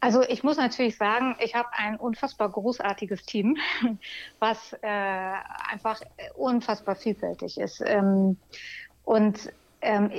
Also 0.02 0.22
ich 0.22 0.44
muss 0.44 0.58
natürlich 0.58 0.96
sagen, 0.96 1.36
ich 1.40 1.56
habe 1.56 1.68
ein 1.74 1.98
unfassbar 1.98 2.50
großartiges 2.50 3.26
Team, 3.26 3.58
was 4.40 4.74
äh, 4.82 5.34
einfach 5.70 6.00
unfassbar 6.36 6.96
vielfältig 6.96 7.60
ist. 7.60 7.84
Ähm, 7.86 8.38
und 9.04 9.52
ähm, 9.82 10.12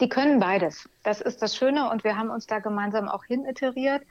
die 0.00 0.08
können 0.08 0.40
beides. 0.40 0.88
Das 1.04 1.20
ist 1.20 1.40
das 1.42 1.56
Schöne 1.56 1.90
und 1.90 2.02
wir 2.02 2.16
haben 2.16 2.30
uns 2.30 2.46
da 2.46 2.58
gemeinsam 2.58 3.08
auch 3.08 3.24
hin 3.24 3.44
iteriert, 3.44 4.02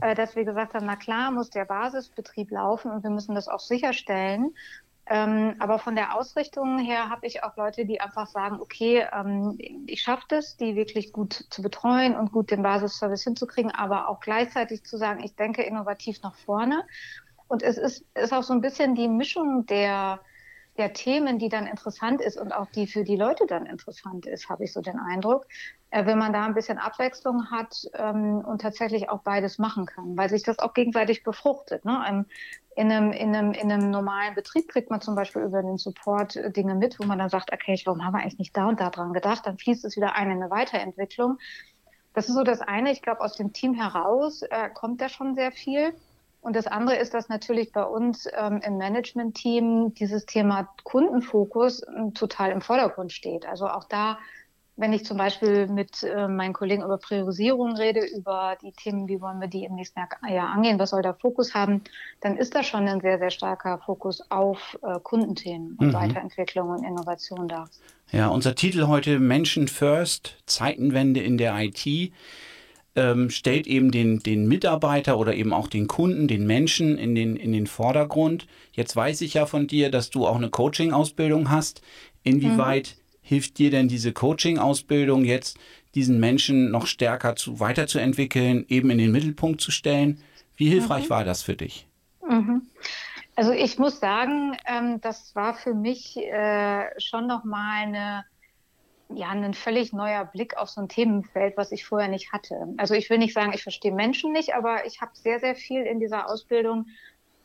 dass 0.00 0.36
wir 0.36 0.44
gesagt 0.44 0.74
haben, 0.74 0.86
na 0.86 0.96
klar 0.96 1.30
muss 1.30 1.50
der 1.50 1.64
Basisbetrieb 1.64 2.50
laufen 2.50 2.90
und 2.90 3.02
wir 3.02 3.10
müssen 3.10 3.34
das 3.34 3.48
auch 3.48 3.60
sicherstellen. 3.60 4.54
Ähm, 5.06 5.54
aber 5.58 5.78
von 5.78 5.96
der 5.96 6.16
Ausrichtung 6.16 6.78
her 6.78 7.10
habe 7.10 7.26
ich 7.26 7.44
auch 7.44 7.56
Leute, 7.56 7.84
die 7.84 8.00
einfach 8.00 8.26
sagen, 8.26 8.58
okay, 8.60 9.06
ähm, 9.12 9.58
ich 9.86 10.00
schaffe 10.00 10.24
das, 10.28 10.56
die 10.56 10.76
wirklich 10.76 11.12
gut 11.12 11.44
zu 11.50 11.60
betreuen 11.60 12.16
und 12.16 12.32
gut 12.32 12.50
den 12.50 12.62
Basisservice 12.62 13.24
hinzukriegen, 13.24 13.70
aber 13.70 14.08
auch 14.08 14.20
gleichzeitig 14.20 14.84
zu 14.84 14.96
sagen, 14.96 15.22
ich 15.22 15.36
denke 15.36 15.62
innovativ 15.62 16.22
nach 16.22 16.34
vorne. 16.34 16.84
Und 17.48 17.62
es 17.62 17.76
ist, 17.76 18.06
ist 18.14 18.32
auch 18.32 18.42
so 18.42 18.54
ein 18.54 18.62
bisschen 18.62 18.94
die 18.94 19.08
Mischung 19.08 19.66
der, 19.66 20.20
der 20.76 20.92
Themen, 20.92 21.38
die 21.38 21.48
dann 21.48 21.66
interessant 21.66 22.20
ist 22.20 22.36
und 22.38 22.52
auch 22.52 22.66
die 22.66 22.86
für 22.86 23.04
die 23.04 23.16
Leute 23.16 23.46
dann 23.46 23.66
interessant 23.66 24.26
ist, 24.26 24.48
habe 24.48 24.64
ich 24.64 24.72
so 24.72 24.80
den 24.80 24.98
Eindruck, 24.98 25.46
äh, 25.90 26.04
wenn 26.04 26.18
man 26.18 26.32
da 26.32 26.44
ein 26.44 26.54
bisschen 26.54 26.78
Abwechslung 26.78 27.50
hat 27.50 27.86
ähm, 27.94 28.38
und 28.44 28.60
tatsächlich 28.60 29.08
auch 29.08 29.22
beides 29.22 29.58
machen 29.58 29.86
kann, 29.86 30.16
weil 30.16 30.28
sich 30.28 30.42
das 30.42 30.58
auch 30.58 30.74
gegenseitig 30.74 31.22
befruchtet. 31.22 31.84
Ne? 31.84 32.00
Ein, 32.00 32.26
in 32.74 32.90
einem, 32.90 33.12
in, 33.12 33.34
einem, 33.36 33.52
in 33.52 33.70
einem 33.70 33.90
normalen 33.90 34.34
Betrieb 34.34 34.68
kriegt 34.68 34.90
man 34.90 35.00
zum 35.00 35.14
Beispiel 35.14 35.42
über 35.42 35.62
den 35.62 35.78
Support 35.78 36.36
äh, 36.36 36.50
Dinge 36.50 36.74
mit, 36.74 36.98
wo 36.98 37.04
man 37.04 37.18
dann 37.18 37.30
sagt, 37.30 37.52
okay, 37.52 37.80
warum 37.84 38.04
haben 38.04 38.14
wir 38.14 38.20
eigentlich 38.20 38.38
nicht 38.38 38.56
da 38.56 38.68
und 38.68 38.80
da 38.80 38.90
dran 38.90 39.12
gedacht? 39.12 39.46
Dann 39.46 39.58
fließt 39.58 39.84
es 39.84 39.96
wieder 39.96 40.16
ein 40.16 40.30
in 40.30 40.42
eine 40.42 40.50
Weiterentwicklung. 40.50 41.38
Das 42.14 42.28
ist 42.28 42.34
so 42.34 42.42
das 42.42 42.60
eine. 42.60 42.90
Ich 42.90 43.02
glaube, 43.02 43.20
aus 43.20 43.36
dem 43.36 43.52
Team 43.52 43.74
heraus 43.74 44.42
äh, 44.42 44.70
kommt 44.70 45.00
da 45.00 45.08
schon 45.08 45.34
sehr 45.36 45.52
viel. 45.52 45.94
Und 46.44 46.54
das 46.54 46.66
andere 46.66 46.96
ist, 46.96 47.14
dass 47.14 47.28
natürlich 47.28 47.72
bei 47.72 47.84
uns 47.84 48.28
ähm, 48.36 48.60
im 48.64 48.76
Management-Team 48.76 49.94
dieses 49.94 50.26
Thema 50.26 50.68
Kundenfokus 50.84 51.80
äh, 51.82 52.10
total 52.14 52.50
im 52.50 52.60
Vordergrund 52.60 53.12
steht. 53.12 53.46
Also 53.46 53.66
auch 53.66 53.84
da 53.84 54.18
wenn 54.76 54.92
ich 54.92 55.04
zum 55.04 55.16
Beispiel 55.16 55.68
mit 55.68 56.02
äh, 56.02 56.26
meinen 56.26 56.52
Kollegen 56.52 56.82
über 56.82 56.98
Priorisierung 56.98 57.76
rede, 57.76 58.00
über 58.00 58.56
die 58.60 58.72
Themen, 58.72 59.08
wie 59.08 59.20
wollen 59.20 59.40
wir 59.40 59.46
die 59.46 59.64
im 59.64 59.74
nächsten 59.74 60.00
Jahr 60.28 60.50
angehen, 60.50 60.78
was 60.78 60.90
soll 60.90 61.02
der 61.02 61.14
Fokus 61.14 61.54
haben, 61.54 61.82
dann 62.20 62.36
ist 62.36 62.54
da 62.54 62.64
schon 62.64 62.88
ein 62.88 63.00
sehr, 63.00 63.18
sehr 63.18 63.30
starker 63.30 63.78
Fokus 63.78 64.20
auf 64.30 64.76
äh, 64.82 64.98
Kundenthemen 65.00 65.76
und 65.78 65.88
mhm. 65.88 65.92
Weiterentwicklung 65.92 66.70
und 66.70 66.82
Innovation 66.82 67.46
da. 67.46 67.66
Ja, 68.10 68.28
unser 68.28 68.54
Titel 68.54 68.88
heute 68.88 69.20
Menschen 69.20 69.68
First, 69.68 70.42
Zeitenwende 70.46 71.20
in 71.20 71.38
der 71.38 71.56
IT. 71.56 72.12
Ähm, 72.96 73.28
stellt 73.28 73.66
eben 73.66 73.90
den, 73.90 74.20
den 74.20 74.46
Mitarbeiter 74.46 75.18
oder 75.18 75.34
eben 75.34 75.52
auch 75.52 75.66
den 75.66 75.88
Kunden, 75.88 76.28
den 76.28 76.46
Menschen 76.46 76.96
in 76.96 77.16
den, 77.16 77.34
in 77.34 77.52
den 77.52 77.66
Vordergrund. 77.66 78.46
Jetzt 78.72 78.94
weiß 78.94 79.20
ich 79.22 79.34
ja 79.34 79.46
von 79.46 79.66
dir, 79.66 79.90
dass 79.90 80.10
du 80.10 80.28
auch 80.28 80.36
eine 80.36 80.48
Coaching-Ausbildung 80.48 81.50
hast. 81.50 81.82
Inwieweit 82.22 82.94
mhm 82.96 83.04
hilft 83.24 83.58
dir 83.58 83.70
denn 83.70 83.88
diese 83.88 84.12
Coaching-Ausbildung 84.12 85.24
jetzt, 85.24 85.58
diesen 85.94 86.20
Menschen 86.20 86.70
noch 86.70 86.86
stärker 86.86 87.34
zu, 87.34 87.58
weiterzuentwickeln, 87.58 88.64
eben 88.68 88.90
in 88.90 88.98
den 88.98 89.10
Mittelpunkt 89.10 89.60
zu 89.60 89.70
stellen? 89.70 90.20
Wie 90.56 90.68
hilfreich 90.68 91.06
mhm. 91.06 91.10
war 91.10 91.24
das 91.24 91.42
für 91.42 91.56
dich? 91.56 91.86
Mhm. 92.28 92.62
Also 93.34 93.50
ich 93.50 93.78
muss 93.78 93.98
sagen, 93.98 94.56
ähm, 94.66 95.00
das 95.00 95.34
war 95.34 95.54
für 95.54 95.74
mich 95.74 96.16
äh, 96.16 96.84
schon 97.00 97.26
nochmal 97.26 97.82
eine, 97.82 98.24
ja, 99.08 99.28
ein 99.28 99.54
völlig 99.54 99.92
neuer 99.92 100.24
Blick 100.24 100.56
auf 100.56 100.70
so 100.70 100.80
ein 100.80 100.88
Themenfeld, 100.88 101.56
was 101.56 101.72
ich 101.72 101.84
vorher 101.84 102.08
nicht 102.08 102.32
hatte. 102.32 102.68
Also 102.76 102.94
ich 102.94 103.10
will 103.10 103.18
nicht 103.18 103.34
sagen, 103.34 103.52
ich 103.54 103.62
verstehe 103.62 103.92
Menschen 103.92 104.32
nicht, 104.32 104.54
aber 104.54 104.86
ich 104.86 105.00
habe 105.00 105.12
sehr, 105.14 105.40
sehr 105.40 105.54
viel 105.54 105.82
in 105.82 106.00
dieser 106.00 106.28
Ausbildung 106.28 106.86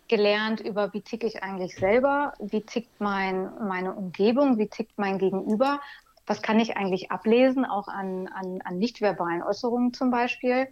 gelernt 0.07 0.59
über, 0.59 0.93
wie 0.93 1.01
ticke 1.01 1.27
ich 1.27 1.43
eigentlich 1.43 1.75
selber, 1.75 2.33
wie 2.39 2.61
tickt 2.61 2.99
mein, 2.99 3.51
meine 3.67 3.93
Umgebung, 3.93 4.57
wie 4.57 4.67
tickt 4.67 4.97
mein 4.97 5.19
Gegenüber, 5.19 5.79
was 6.25 6.41
kann 6.41 6.59
ich 6.59 6.77
eigentlich 6.77 7.11
ablesen, 7.11 7.65
auch 7.65 7.87
an, 7.87 8.27
an, 8.27 8.61
an 8.63 8.77
nicht-verbalen 8.77 9.43
Äußerungen 9.43 9.93
zum 9.93 10.11
Beispiel. 10.11 10.67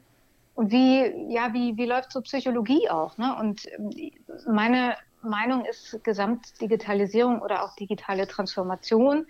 Und 0.56 0.72
wie, 0.72 1.32
ja, 1.32 1.54
wie, 1.54 1.78
wie 1.78 1.86
läuft 1.86 2.12
so 2.12 2.22
Psychologie 2.22 2.90
auch? 2.90 3.18
Ne? 3.18 3.36
Und 3.40 3.68
ähm, 3.78 4.12
meine 4.48 4.96
Meinung 5.22 5.66
ist, 5.66 6.04
Gesamtdigitalisierung 6.04 7.42
oder 7.42 7.64
auch 7.64 7.76
digitale 7.76 8.28
Transformation 8.28 9.28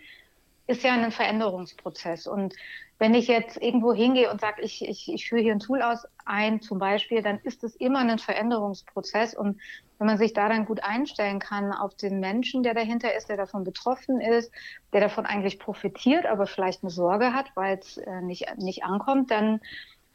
ist 0.67 0.83
ja 0.83 0.93
ein 0.93 1.11
Veränderungsprozess. 1.11 2.27
Und 2.27 2.53
wenn 2.99 3.13
ich 3.13 3.27
jetzt 3.27 3.61
irgendwo 3.61 3.93
hingehe 3.93 4.29
und 4.31 4.41
sage, 4.41 4.61
ich, 4.61 4.87
ich, 4.87 5.11
ich 5.11 5.29
führe 5.29 5.41
hier 5.41 5.53
ein 5.53 5.59
Tool 5.59 5.81
aus 5.81 6.05
ein, 6.25 6.61
zum 6.61 6.79
Beispiel, 6.79 7.21
dann 7.21 7.39
ist 7.43 7.63
es 7.63 7.75
immer 7.75 7.99
ein 7.99 8.19
Veränderungsprozess. 8.19 9.33
Und 9.35 9.61
wenn 9.97 10.07
man 10.07 10.17
sich 10.17 10.33
da 10.33 10.49
dann 10.49 10.65
gut 10.65 10.83
einstellen 10.83 11.39
kann 11.39 11.71
auf 11.71 11.95
den 11.95 12.19
Menschen, 12.19 12.63
der 12.63 12.73
dahinter 12.73 13.15
ist, 13.15 13.29
der 13.29 13.37
davon 13.37 13.63
betroffen 13.63 14.19
ist, 14.19 14.51
der 14.93 15.01
davon 15.01 15.25
eigentlich 15.25 15.59
profitiert, 15.59 16.25
aber 16.25 16.47
vielleicht 16.47 16.83
eine 16.83 16.91
Sorge 16.91 17.33
hat, 17.33 17.51
weil 17.55 17.77
es 17.77 17.97
äh, 17.97 18.21
nicht, 18.21 18.45
nicht 18.57 18.83
ankommt, 18.83 19.31
dann 19.31 19.61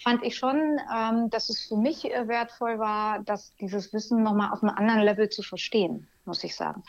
fand 0.03 0.25
ich 0.25 0.37
schon, 0.37 0.81
ähm, 0.93 1.31
dass 1.31 1.49
es 1.49 1.67
für 1.69 1.77
mich 1.77 2.05
äh, 2.05 2.27
wertvoll 2.27 2.79
war, 2.79 3.21
dass 3.21 3.55
dieses 3.57 3.93
Wissen 3.93 4.23
nochmal 4.23 4.53
auf 4.53 4.63
einem 4.63 4.75
anderen 4.75 5.03
Level 5.03 5.29
zu 5.29 5.43
verstehen, 5.43 6.09
muss 6.25 6.43
ich 6.45 6.57
sagen. 6.57 6.83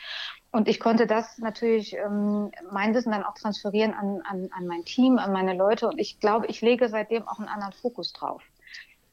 Und 0.54 0.68
ich 0.68 0.78
konnte 0.78 1.08
das 1.08 1.38
natürlich, 1.38 1.96
ähm, 1.96 2.52
mein 2.70 2.94
Wissen 2.94 3.10
dann 3.10 3.24
auch 3.24 3.34
transferieren 3.34 3.92
an, 3.92 4.22
an, 4.24 4.48
an 4.56 4.68
mein 4.68 4.84
Team, 4.84 5.18
an 5.18 5.32
meine 5.32 5.52
Leute. 5.52 5.88
Und 5.88 5.98
ich 5.98 6.20
glaube, 6.20 6.46
ich 6.46 6.60
lege 6.60 6.88
seitdem 6.88 7.26
auch 7.26 7.40
einen 7.40 7.48
anderen 7.48 7.72
Fokus 7.72 8.12
drauf. 8.12 8.40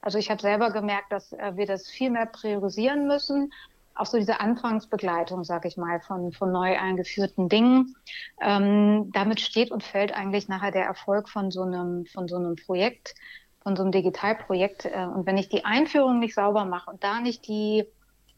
Also 0.01 0.19
ich 0.19 0.29
habe 0.29 0.39
selber 0.39 0.69
gemerkt, 0.69 1.12
dass 1.12 1.33
äh, 1.33 1.53
wir 1.55 1.65
das 1.65 1.89
viel 1.89 2.12
mehr 2.12 2.27
priorisieren 2.27 3.07
müssen. 3.07 3.51
Auch 3.95 4.05
so 4.05 4.19
diese 4.19 4.39
Anfangsbegleitung, 4.39 5.43
sage 5.43 5.67
ich 5.67 5.77
mal, 5.77 6.00
von, 6.01 6.31
von 6.31 6.51
neu 6.51 6.77
eingeführten 6.77 7.50
Dingen. 7.50 7.95
Ähm, 8.39 9.10
damit 9.12 9.39
steht 9.39 9.71
und 9.71 9.81
fällt 9.81 10.15
eigentlich 10.15 10.48
nachher 10.48 10.69
der 10.69 10.86
Erfolg 10.86 11.27
von 11.27 11.50
so 11.50 11.63
einem, 11.63 12.05
von 12.05 12.27
so 12.27 12.36
einem 12.36 12.55
Projekt, 12.55 13.15
von 13.63 13.75
so 13.75 13.81
einem 13.81 13.91
Digitalprojekt. 13.91 14.86
Äh, 14.86 15.07
und 15.12 15.25
wenn 15.25 15.39
ich 15.39 15.50
die 15.50 15.65
Einführung 15.65 16.19
nicht 16.19 16.36
sauber 16.36 16.65
mache 16.65 16.91
und 16.91 17.03
da 17.03 17.19
nicht 17.19 17.48
die 17.48 17.88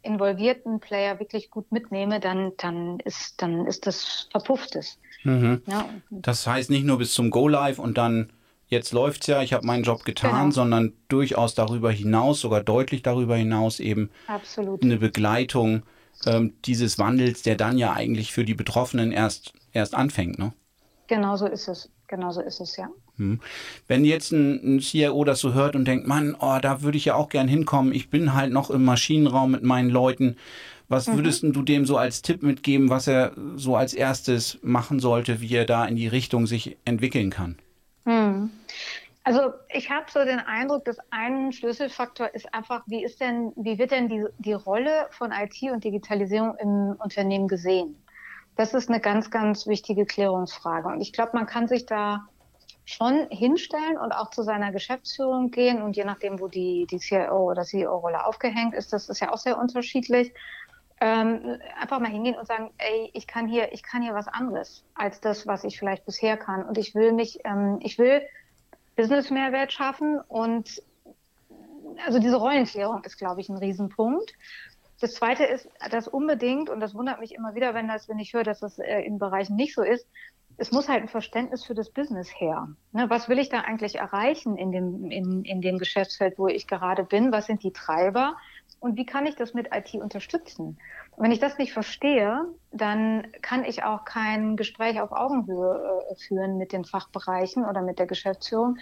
involvierten 0.03 0.79
Player 0.79 1.19
wirklich 1.19 1.50
gut 1.50 1.72
mitnehme, 1.72 2.19
dann, 2.19 2.51
dann, 2.57 3.00
ist, 3.00 3.41
dann 3.41 3.65
ist 3.65 3.88
das 3.88 4.27
verpufftes. 4.31 5.00
Mhm. 5.24 5.62
Ja. 5.65 5.89
Das 6.10 6.45
heißt 6.45 6.69
nicht 6.69 6.86
nur 6.86 6.98
bis 6.98 7.13
zum 7.13 7.29
Go-Live 7.29 7.79
und 7.79 7.98
dann 7.98 8.31
jetzt 8.67 8.91
läuft 8.91 9.22
es 9.22 9.27
ja, 9.27 9.41
ich 9.41 9.53
habe 9.53 9.65
meinen 9.65 9.83
Job 9.83 10.03
getan, 10.03 10.31
genau. 10.31 10.51
sondern 10.51 10.93
durchaus 11.07 11.55
darüber 11.55 11.91
hinaus, 11.91 12.41
sogar 12.41 12.62
deutlich 12.62 13.01
darüber 13.03 13.36
hinaus 13.36 13.79
eben 13.79 14.10
Absolut. 14.27 14.83
eine 14.83 14.98
Begleitung 14.98 15.83
ähm, 16.25 16.53
dieses 16.65 17.00
Wandels, 17.00 17.41
der 17.41 17.55
dann 17.55 17.77
ja 17.77 17.93
eigentlich 17.93 18.31
für 18.33 18.45
die 18.45 18.53
Betroffenen 18.53 19.12
erst, 19.12 19.53
erst 19.72 19.95
anfängt. 19.95 20.39
Ne? 20.39 20.53
Genau 21.07 21.36
so 21.38 21.48
ist 21.48 21.67
es. 21.67 21.89
Genau 22.13 22.29
so 22.29 22.41
ist 22.41 22.62
es, 22.62 22.77
ja. 22.77 22.89
Hm. 23.17 23.39
Wenn 23.88 24.05
jetzt 24.05 24.32
ein, 24.32 24.75
ein 24.75 24.79
CIO 24.82 25.24
das 25.24 25.39
so 25.39 25.55
hört 25.55 25.75
und 25.75 25.86
denkt, 25.86 26.05
Mann, 26.05 26.36
oh, 26.39 26.60
da 26.62 26.84
würde 26.84 26.96
ich 26.96 27.05
ja 27.05 27.15
auch 27.15 27.27
gern 27.27 27.48
hinkommen, 27.48 27.91
ich 27.91 28.12
bin 28.12 28.36
halt 28.36 28.53
noch 28.53 28.70
im 28.70 28.86
Maschinenraum 28.86 29.50
mit 29.50 29.63
meinen 29.63 29.89
Leuten. 29.89 30.38
Was 30.89 31.08
mhm. 31.08 31.15
würdest 31.15 31.41
du 31.41 31.63
dem 31.63 31.88
so 31.88 31.98
als 31.98 32.22
Tipp 32.22 32.43
mitgeben, 32.43 32.91
was 32.91 33.08
er 33.08 33.32
so 33.55 33.75
als 33.75 33.96
erstes 33.96 34.60
machen 34.62 35.00
sollte, 35.00 35.41
wie 35.41 35.55
er 35.55 35.65
da 35.65 35.86
in 35.86 35.96
die 35.96 36.08
Richtung 36.08 36.46
sich 36.46 36.77
entwickeln 36.86 37.32
kann? 37.32 37.58
Mhm. 38.05 38.51
Also 39.24 39.53
ich 39.74 39.89
habe 39.89 40.05
so 40.12 40.24
den 40.24 40.38
Eindruck, 40.38 40.86
dass 40.86 40.98
ein 41.10 41.51
Schlüsselfaktor 41.51 42.29
ist 42.36 42.53
einfach, 42.53 42.84
wie 42.86 43.03
ist 43.03 43.22
denn, 43.22 43.53
wie 43.55 43.79
wird 43.79 43.89
denn 43.89 44.08
die, 44.08 44.24
die 44.38 44.53
Rolle 44.53 45.08
von 45.10 45.32
IT 45.32 45.60
und 45.63 45.84
Digitalisierung 45.84 46.55
im 46.60 46.96
Unternehmen 47.00 47.48
gesehen? 47.48 47.96
Das 48.55 48.74
ist 48.74 48.89
eine 48.89 49.00
ganz, 49.00 49.31
ganz 49.31 49.67
wichtige 49.67 50.05
Klärungsfrage. 50.05 50.88
Und 50.88 51.01
ich 51.01 51.13
glaube, 51.13 51.31
man 51.33 51.45
kann 51.45 51.67
sich 51.67 51.86
da 51.86 52.27
schon 52.86 53.27
hinstellen 53.29 53.98
und 53.98 54.12
auch 54.12 54.29
zu 54.29 54.43
seiner 54.43 54.72
Geschäftsführung 54.72 55.51
gehen 55.51 55.81
und 55.81 55.95
je 55.95 56.03
nachdem, 56.03 56.39
wo 56.39 56.48
die, 56.48 56.86
die 56.89 57.00
CIO 57.00 57.50
oder 57.51 57.63
CEO-Rolle 57.63 58.25
aufgehängt 58.25 58.74
ist, 58.74 58.91
das 58.91 59.10
ist 59.10 59.22
ja 59.22 59.31
auch 59.31 59.38
sehr 59.38 59.57
unterschiedlich, 59.57 60.33
ähm, 61.00 61.60
einfach 61.79 62.00
mal 62.00 62.12
hingehen 62.12 62.36
und 62.36 62.45
sagen, 62.45 62.72
ey, 62.77 63.10
ich 63.13 63.25
kann 63.25 63.48
hier, 63.48 63.72
ich 63.74 63.83
kann 63.83 64.01
hier 64.01 64.13
was 64.13 64.27
anderes 64.27 64.83
als 64.95 65.22
das, 65.22 65.48
was 65.48 65.63
ich 65.63 65.79
vielleicht 65.79 66.05
bisher 66.05 66.38
kann 66.38 66.63
und 66.63 66.77
ich 66.77 66.93
will 66.93 67.13
mich, 67.13 67.39
ähm, 67.45 67.79
ich 67.81 67.98
will 67.98 68.22
Business-Mehrwert 68.95 69.72
schaffen 69.72 70.19
und 70.27 70.81
also 72.05 72.19
diese 72.19 72.38
Rollenklärung 72.38 73.03
ist, 73.03 73.17
glaube 73.17 73.41
ich, 73.41 73.50
ein 73.50 73.57
Riesenpunkt. 73.57 74.33
Das 75.03 75.15
zweite 75.15 75.43
ist, 75.43 75.67
dass 75.91 76.07
unbedingt, 76.07 76.69
und 76.69 76.79
das 76.79 76.95
wundert 76.95 77.19
mich 77.19 77.36
immer 77.36 77.55
wieder, 77.55 77.74
wenn 77.74 77.89
das, 77.89 78.07
wenn 78.07 78.19
ich 78.19 78.33
höre, 78.33 78.45
dass 78.45 78.62
das 78.62 78.79
äh, 78.79 79.01
in 79.01 79.19
Bereichen 79.19 79.57
nicht 79.57 79.75
so 79.75 79.81
ist, 79.81 80.07
es 80.55 80.72
muss 80.72 80.88
halt 80.88 81.01
ein 81.01 81.10
Verständnis 81.10 81.65
für 81.65 81.74
das 81.74 81.89
Business 81.89 82.29
her. 82.39 82.69
Ne, 82.93 83.10
was 83.10 83.27
will 83.27 83.38
ich 83.38 83.50
da 83.50 83.60
eigentlich 83.60 83.95
erreichen 83.95 84.55
in 84.55 84.72
dem, 84.72 85.12
in, 85.12 85.43
in 85.43 85.60
dem 85.60 85.77
Geschäftsfeld, 85.77 86.39
wo 86.39 86.48
ich 86.48 86.67
gerade 86.67 87.03
bin? 87.03 87.33
Was 87.33 87.48
sind 87.48 87.63
die 87.63 87.74
Treiber? 87.74 88.38
Und 88.79 88.95
wie 88.95 89.05
kann 89.05 89.25
ich 89.25 89.36
das 89.36 89.53
mit 89.53 89.75
IT 89.75 89.93
unterstützen? 89.95 90.77
Und 91.17 91.24
wenn 91.25 91.33
ich 91.33 91.39
das 91.39 91.57
nicht 91.57 91.74
verstehe, 91.74 92.45
dann 92.72 93.27
kann 93.41 93.65
ich 93.65 93.83
auch 93.83 94.05
kein 94.05 94.55
Gespräch 94.55 95.01
auf 95.01 95.12
Augenhöhe 95.12 96.05
äh, 96.12 96.15
führen 96.15 96.57
mit 96.57 96.72
den 96.72 96.86
Fachbereichen 96.86 97.65
oder 97.65 97.81
mit 97.81 98.00
der 98.00 98.07
Geschäftsführung. 98.07 98.77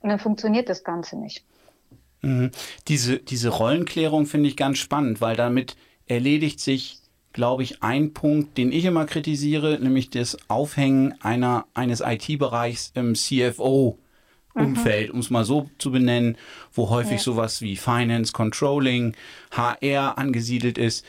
Und 0.00 0.08
dann 0.08 0.18
funktioniert 0.18 0.68
das 0.68 0.82
Ganze 0.82 1.16
nicht. 1.16 1.46
Mhm. 2.22 2.50
Diese, 2.88 3.18
diese 3.18 3.48
Rollenklärung 3.48 4.26
finde 4.26 4.48
ich 4.48 4.56
ganz 4.56 4.78
spannend, 4.78 5.20
weil 5.20 5.36
damit 5.36 5.76
erledigt 6.06 6.60
sich 6.60 7.00
glaube 7.32 7.62
ich, 7.62 7.82
ein 7.82 8.12
Punkt, 8.12 8.58
den 8.58 8.72
ich 8.72 8.84
immer 8.84 9.06
kritisiere, 9.06 9.78
nämlich 9.80 10.10
das 10.10 10.36
Aufhängen 10.48 11.14
einer, 11.20 11.66
eines 11.74 12.00
IT-Bereichs 12.00 12.92
im 12.94 13.14
CFO. 13.14 13.98
Umfeld, 14.52 15.12
um 15.12 15.20
es 15.20 15.30
mal 15.30 15.44
so 15.44 15.70
zu 15.78 15.92
benennen, 15.92 16.36
wo 16.72 16.90
häufig 16.90 17.18
ja. 17.18 17.18
sowas 17.18 17.62
wie 17.62 17.76
Finance, 17.76 18.32
Controlling, 18.32 19.14
HR 19.52 20.18
angesiedelt 20.18 20.76
ist, 20.76 21.06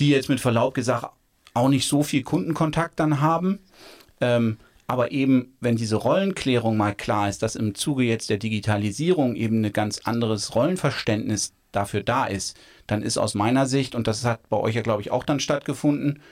die 0.00 0.08
jetzt 0.10 0.28
mit 0.28 0.40
Verlaub 0.40 0.74
gesagt 0.74 1.06
auch 1.54 1.68
nicht 1.68 1.86
so 1.86 2.02
viel 2.02 2.24
Kundenkontakt 2.24 2.98
dann 2.98 3.20
haben. 3.20 3.60
Ähm, 4.20 4.58
aber 4.88 5.12
eben, 5.12 5.54
wenn 5.60 5.76
diese 5.76 5.96
Rollenklärung 5.96 6.76
mal 6.76 6.94
klar 6.94 7.28
ist, 7.28 7.42
dass 7.42 7.56
im 7.56 7.74
Zuge 7.74 8.04
jetzt 8.04 8.30
der 8.30 8.38
Digitalisierung 8.38 9.36
eben 9.36 9.62
ein 9.62 9.72
ganz 9.72 10.00
anderes 10.04 10.54
Rollenverständnis 10.54 11.52
dafür 11.72 12.02
da 12.02 12.24
ist, 12.24 12.58
dann 12.86 13.02
ist 13.02 13.18
aus 13.18 13.34
meiner 13.34 13.66
Sicht, 13.66 13.94
und 13.94 14.06
das 14.06 14.24
hat 14.24 14.48
bei 14.48 14.56
euch 14.56 14.74
ja, 14.74 14.80
glaube 14.80 15.02
ich, 15.02 15.10
auch 15.10 15.24
dann 15.24 15.40
stattgefunden, 15.40 16.22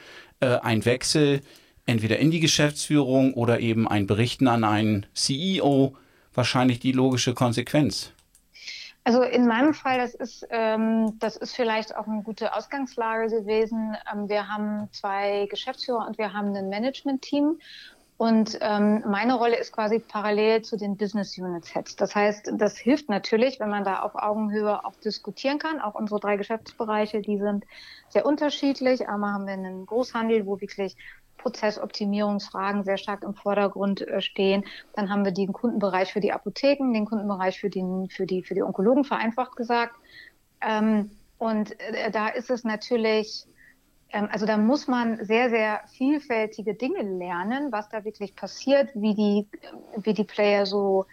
äh, 0.41 0.57
ein 0.57 0.87
Wechsel 0.87 1.43
entweder 1.85 2.19
in 2.19 2.31
die 2.31 2.41
Geschäftsführung 2.41 3.35
oder 3.35 3.61
eben 3.61 3.87
ein 3.87 4.07
Berichten 4.07 4.49
an 4.49 4.65
einen 4.65 5.07
CEO 5.13 5.95
wahrscheinlich 6.35 6.81
die 6.81 6.93
logische 6.93 7.35
Konsequenz. 7.35 8.13
Also 9.05 9.23
in 9.23 9.47
meinem 9.47 9.73
Fall, 9.73 9.99
das 9.99 10.15
ist, 10.15 10.49
ähm, 10.51 11.17
das 11.21 11.37
ist 11.37 11.55
vielleicht 11.55 11.95
auch 11.95 12.09
eine 12.09 12.25
gute 12.25 12.55
Ausgangslage 12.55 13.29
gewesen. 13.29 13.97
Ähm, 14.13 14.29
wir 14.29 14.49
haben 14.49 14.89
zwei 14.91 15.47
Geschäftsführer 15.49 16.07
und 16.09 16.19
wir 16.19 16.33
haben 16.33 16.57
ein 16.57 16.69
Management-Team. 16.69 17.61
Und 18.19 18.59
ähm, 18.63 19.05
meine 19.07 19.35
Rolle 19.35 19.57
ist 19.57 19.73
quasi 19.73 19.99
parallel 19.99 20.63
zu 20.63 20.79
den 20.79 20.97
Business 20.97 21.37
Unit 21.37 21.75
Heads. 21.75 21.97
Das 21.97 22.15
heißt, 22.15 22.53
das 22.55 22.79
hilft 22.79 23.11
natürlich, 23.11 23.61
wenn 23.61 23.69
man 23.69 23.85
da 23.85 24.01
auf 24.01 24.15
Augenhöhe 24.15 24.85
auch 24.87 24.97
diskutieren 25.05 25.59
kann. 25.59 25.81
Auch 25.81 25.95
unsere 25.95 26.19
drei 26.19 26.37
Geschäftsbereiche, 26.37 27.21
die 27.21 27.39
sind 27.39 27.65
sehr 28.09 28.25
unterschiedlich. 28.25 29.07
Einmal 29.07 29.35
haben 29.35 29.47
wir 29.47 29.53
einen 29.53 29.85
Großhandel, 29.85 30.47
wo 30.47 30.61
wirklich 30.63 30.97
Prozessoptimierungsfragen 31.37 32.85
sehr 32.85 32.97
stark 32.97 33.23
im 33.23 33.35
Vordergrund 33.35 34.01
äh, 34.01 34.23
stehen. 34.23 34.65
Dann 34.95 35.11
haben 35.11 35.25
wir 35.25 35.33
den 35.33 35.53
Kundenbereich 35.53 36.13
für 36.13 36.21
die 36.21 36.33
Apotheken, 36.33 36.95
den 36.95 37.05
Kundenbereich 37.05 37.61
für, 37.61 37.69
den, 37.69 38.09
für, 38.09 38.25
die, 38.25 38.43
für 38.43 38.55
die 38.55 38.63
Onkologen, 38.63 39.05
vereinfacht 39.05 39.57
gesagt. 39.57 39.95
Ähm, 40.63 41.11
und 41.37 41.79
äh, 41.81 42.11
da 42.11 42.29
ist 42.29 42.51
es 42.51 42.65
natürlich, 42.65 43.47
also 44.31 44.47
da 44.47 44.57
muss 44.57 44.89
man 44.89 45.25
sehr, 45.25 45.51
sehr 45.51 45.81
vielfältige 45.97 46.75
Dinge 46.75 47.03
lernen, 47.03 47.73
was 47.73 47.89
da 47.89 48.05
wirklich 48.05 48.35
passiert, 48.35 48.91
wie 48.95 49.15
die, 49.15 49.49
wie 49.97 50.15
die 50.15 50.25
Player 50.25 50.67
so 50.67 51.07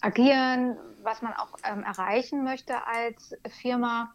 agieren, 0.00 0.76
was 1.02 1.22
man 1.22 1.34
auch 1.34 1.48
ähm, 1.64 1.82
erreichen 1.82 2.44
möchte 2.44 2.74
als 2.86 3.34
Firma. 3.60 4.12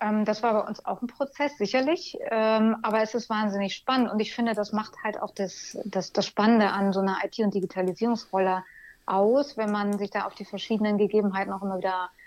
Ähm, 0.00 0.24
das 0.24 0.42
war 0.42 0.52
bei 0.54 0.68
uns 0.68 0.84
auch 0.84 1.02
ein 1.02 1.08
Prozess, 1.08 1.56
sicherlich. 1.58 2.16
Ähm, 2.30 2.76
aber 2.82 3.02
es 3.02 3.14
ist 3.14 3.28
wahnsinnig 3.28 3.74
spannend. 3.74 4.10
Und 4.10 4.20
ich 4.20 4.34
finde, 4.34 4.54
das 4.54 4.72
macht 4.72 4.94
halt 5.02 5.20
auch 5.20 5.34
das, 5.34 5.78
das, 5.84 6.12
das 6.12 6.26
Spannende 6.26 6.70
an 6.70 6.92
so 6.92 7.00
einer 7.00 7.18
IT- 7.24 7.38
und 7.40 7.54
Digitalisierungsrolle 7.54 8.64
aus, 9.06 9.56
wenn 9.56 9.72
man 9.72 9.98
sich 9.98 10.10
da 10.10 10.26
auf 10.26 10.34
die 10.34 10.44
verschiedenen 10.44 10.98
Gegebenheiten 10.98 11.52
auch 11.52 11.62
immer 11.62 11.78
wieder 11.78 12.10
ähm, 12.10 12.18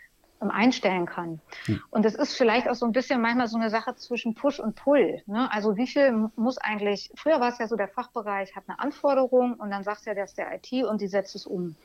einstellen 0.50 1.05
kann. 1.05 1.39
Hm. 1.65 1.81
Und 1.91 2.05
es 2.05 2.15
ist 2.15 2.36
vielleicht 2.36 2.67
auch 2.67 2.75
so 2.75 2.86
ein 2.86 2.91
bisschen 2.91 3.21
manchmal 3.21 3.48
so 3.48 3.57
eine 3.57 3.69
Sache 3.69 3.95
zwischen 3.95 4.33
Push 4.33 4.60
und 4.60 4.75
Pull. 4.75 5.21
Ne? 5.27 5.51
Also 5.51 5.77
wie 5.77 5.88
viel 5.88 6.29
muss 6.36 6.57
eigentlich, 6.57 7.12
früher 7.15 7.39
war 7.39 7.50
es 7.50 7.60
ja 7.60 7.67
so, 7.67 7.75
der 7.75 7.89
Fachbereich 7.89 8.55
hat 8.55 8.63
eine 8.67 8.79
Anforderung 8.79 9.53
und 9.53 9.69
dann 9.69 9.83
sagt 9.83 10.07
er, 10.07 10.15
das 10.15 10.31
ist 10.31 10.38
der 10.38 10.53
IT 10.55 10.86
und 10.86 11.01
die 11.01 11.07
setzt 11.07 11.36
es 11.36 11.45
um. 11.45 11.75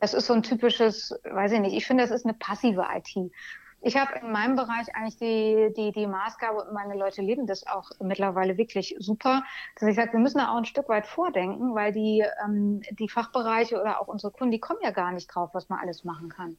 Das 0.00 0.14
ist 0.14 0.26
so 0.26 0.32
ein 0.32 0.42
typisches, 0.42 1.14
weiß 1.22 1.52
ich 1.52 1.60
nicht, 1.60 1.76
ich 1.76 1.86
finde, 1.86 2.02
das 2.02 2.10
ist 2.10 2.24
eine 2.24 2.34
passive 2.34 2.84
IT. 2.92 3.30
Ich 3.84 3.96
habe 3.96 4.16
in 4.20 4.30
meinem 4.30 4.54
Bereich 4.54 4.94
eigentlich 4.94 5.16
die, 5.16 5.72
die, 5.76 5.90
die 5.90 6.06
Maßgabe 6.06 6.62
und 6.62 6.72
meine 6.72 6.94
Leute 6.94 7.20
leben 7.20 7.48
das 7.48 7.66
auch 7.66 7.90
mittlerweile 8.00 8.56
wirklich 8.56 8.94
super, 9.00 9.42
dass 9.74 9.88
ich 9.88 9.96
sage, 9.96 10.12
wir 10.12 10.20
müssen 10.20 10.38
da 10.38 10.52
auch 10.52 10.56
ein 10.56 10.64
Stück 10.64 10.88
weit 10.88 11.04
vordenken, 11.04 11.74
weil 11.74 11.92
die, 11.92 12.24
ähm, 12.44 12.82
die 12.92 13.08
Fachbereiche 13.08 13.80
oder 13.80 14.00
auch 14.00 14.06
unsere 14.06 14.32
Kunden, 14.32 14.52
die 14.52 14.60
kommen 14.60 14.78
ja 14.82 14.92
gar 14.92 15.10
nicht 15.10 15.26
drauf, 15.26 15.50
was 15.52 15.68
man 15.68 15.80
alles 15.80 16.04
machen 16.04 16.28
kann. 16.28 16.58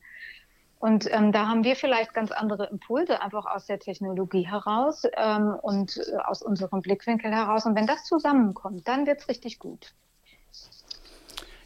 Und 0.83 1.09
ähm, 1.13 1.31
da 1.31 1.47
haben 1.47 1.63
wir 1.63 1.77
vielleicht 1.77 2.13
ganz 2.13 2.31
andere 2.31 2.65
Impulse 2.65 3.21
einfach 3.21 3.45
aus 3.45 3.67
der 3.67 3.79
Technologie 3.79 4.45
heraus 4.45 5.03
ähm, 5.15 5.55
und 5.61 5.95
äh, 5.95 6.17
aus 6.25 6.41
unserem 6.41 6.81
Blickwinkel 6.81 7.31
heraus. 7.31 7.65
Und 7.65 7.77
wenn 7.77 7.87
das 7.87 8.03
zusammenkommt, 8.03 8.85
dann 8.85 9.07
wird 9.07 9.21
es 9.21 9.29
richtig 9.29 9.59
gut. 9.59 9.93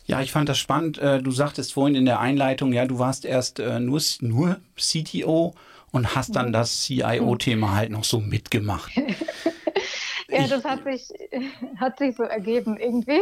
Ja, 0.05 0.21
ich 0.21 0.31
fand 0.31 0.49
das 0.49 0.59
spannend. 0.59 0.99
Äh, 0.99 1.19
du 1.23 1.31
sagtest 1.31 1.73
vorhin 1.73 1.95
in 1.95 2.05
der 2.05 2.19
Einleitung, 2.19 2.71
ja, 2.73 2.85
du 2.85 2.99
warst 2.99 3.25
erst 3.25 3.57
äh, 3.57 3.79
nur, 3.79 3.99
nur 4.21 4.59
CTO 4.75 5.55
und 5.89 6.13
hast 6.13 6.35
dann 6.35 6.53
das 6.53 6.83
CIO-Thema 6.83 7.73
halt 7.73 7.89
noch 7.89 8.03
so 8.03 8.19
mitgemacht. 8.19 8.95
ja, 10.27 10.41
ich, 10.41 10.47
das 10.47 10.63
hat 10.63 10.83
sich, 10.83 11.09
hat 11.77 11.97
sich 11.97 12.15
so 12.15 12.21
ergeben 12.21 12.77
irgendwie. 12.77 13.21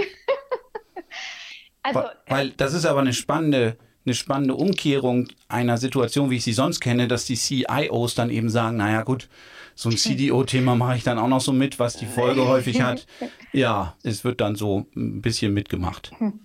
also, 1.83 2.01
weil 2.27 2.49
das 2.49 2.73
ist 2.73 2.85
aber 2.85 2.99
eine 2.99 3.13
spannende, 3.13 3.77
eine 4.05 4.13
spannende 4.13 4.55
Umkehrung 4.55 5.27
einer 5.47 5.77
Situation, 5.77 6.29
wie 6.29 6.37
ich 6.37 6.43
sie 6.43 6.53
sonst 6.53 6.79
kenne, 6.79 7.07
dass 7.07 7.25
die 7.25 7.35
CIOs 7.35 8.15
dann 8.15 8.29
eben 8.29 8.49
sagen, 8.49 8.77
naja 8.77 9.03
gut, 9.03 9.29
so 9.73 9.89
ein 9.89 9.97
CDO-Thema 9.97 10.75
mache 10.75 10.97
ich 10.97 11.03
dann 11.03 11.19
auch 11.19 11.27
noch 11.27 11.41
so 11.41 11.51
mit, 11.51 11.79
was 11.79 11.97
die 11.97 12.05
Folge 12.05 12.47
häufig 12.47 12.81
hat. 12.81 13.05
Ja, 13.51 13.95
es 14.03 14.25
wird 14.25 14.41
dann 14.41 14.57
so 14.57 14.85
ein 14.97 15.21
bisschen 15.21 15.53
mitgemacht. 15.53 16.11
Hm. 16.17 16.41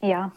Ja, 0.00 0.32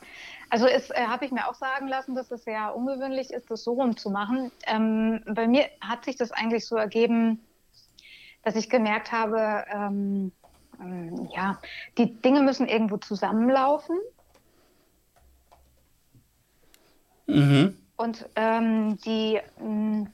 also 0.50 0.68
es 0.68 0.90
äh, 0.90 1.06
habe 1.08 1.24
ich 1.24 1.32
mir 1.32 1.48
auch 1.48 1.56
sagen 1.56 1.88
lassen, 1.88 2.16
dass 2.16 2.32
es 2.32 2.44
sehr 2.44 2.76
ungewöhnlich 2.76 3.32
ist, 3.32 3.50
das 3.50 3.64
so 3.64 3.74
rumzumachen. 3.74 4.52
Ähm, 4.68 5.22
bei 5.26 5.48
mir 5.48 5.66
hat 5.80 6.04
sich 6.04 6.18
das 6.18 6.32
eigentlich 6.32 6.66
so 6.66 6.76
ergeben, 6.76 7.40
dass 8.44 8.56
ich 8.56 8.70
gemerkt 8.70 9.12
habe, 9.12 9.66
ähm, 9.74 10.32
ähm, 10.80 11.30
ja, 11.34 11.60
die 11.98 12.14
Dinge 12.22 12.42
müssen 12.42 12.68
irgendwo 12.68 12.98
zusammenlaufen. 12.98 13.98
Mhm. 17.28 17.78
Und 17.98 18.30
ähm, 18.36 18.98
die, 19.06 19.40
mm, 19.60 20.08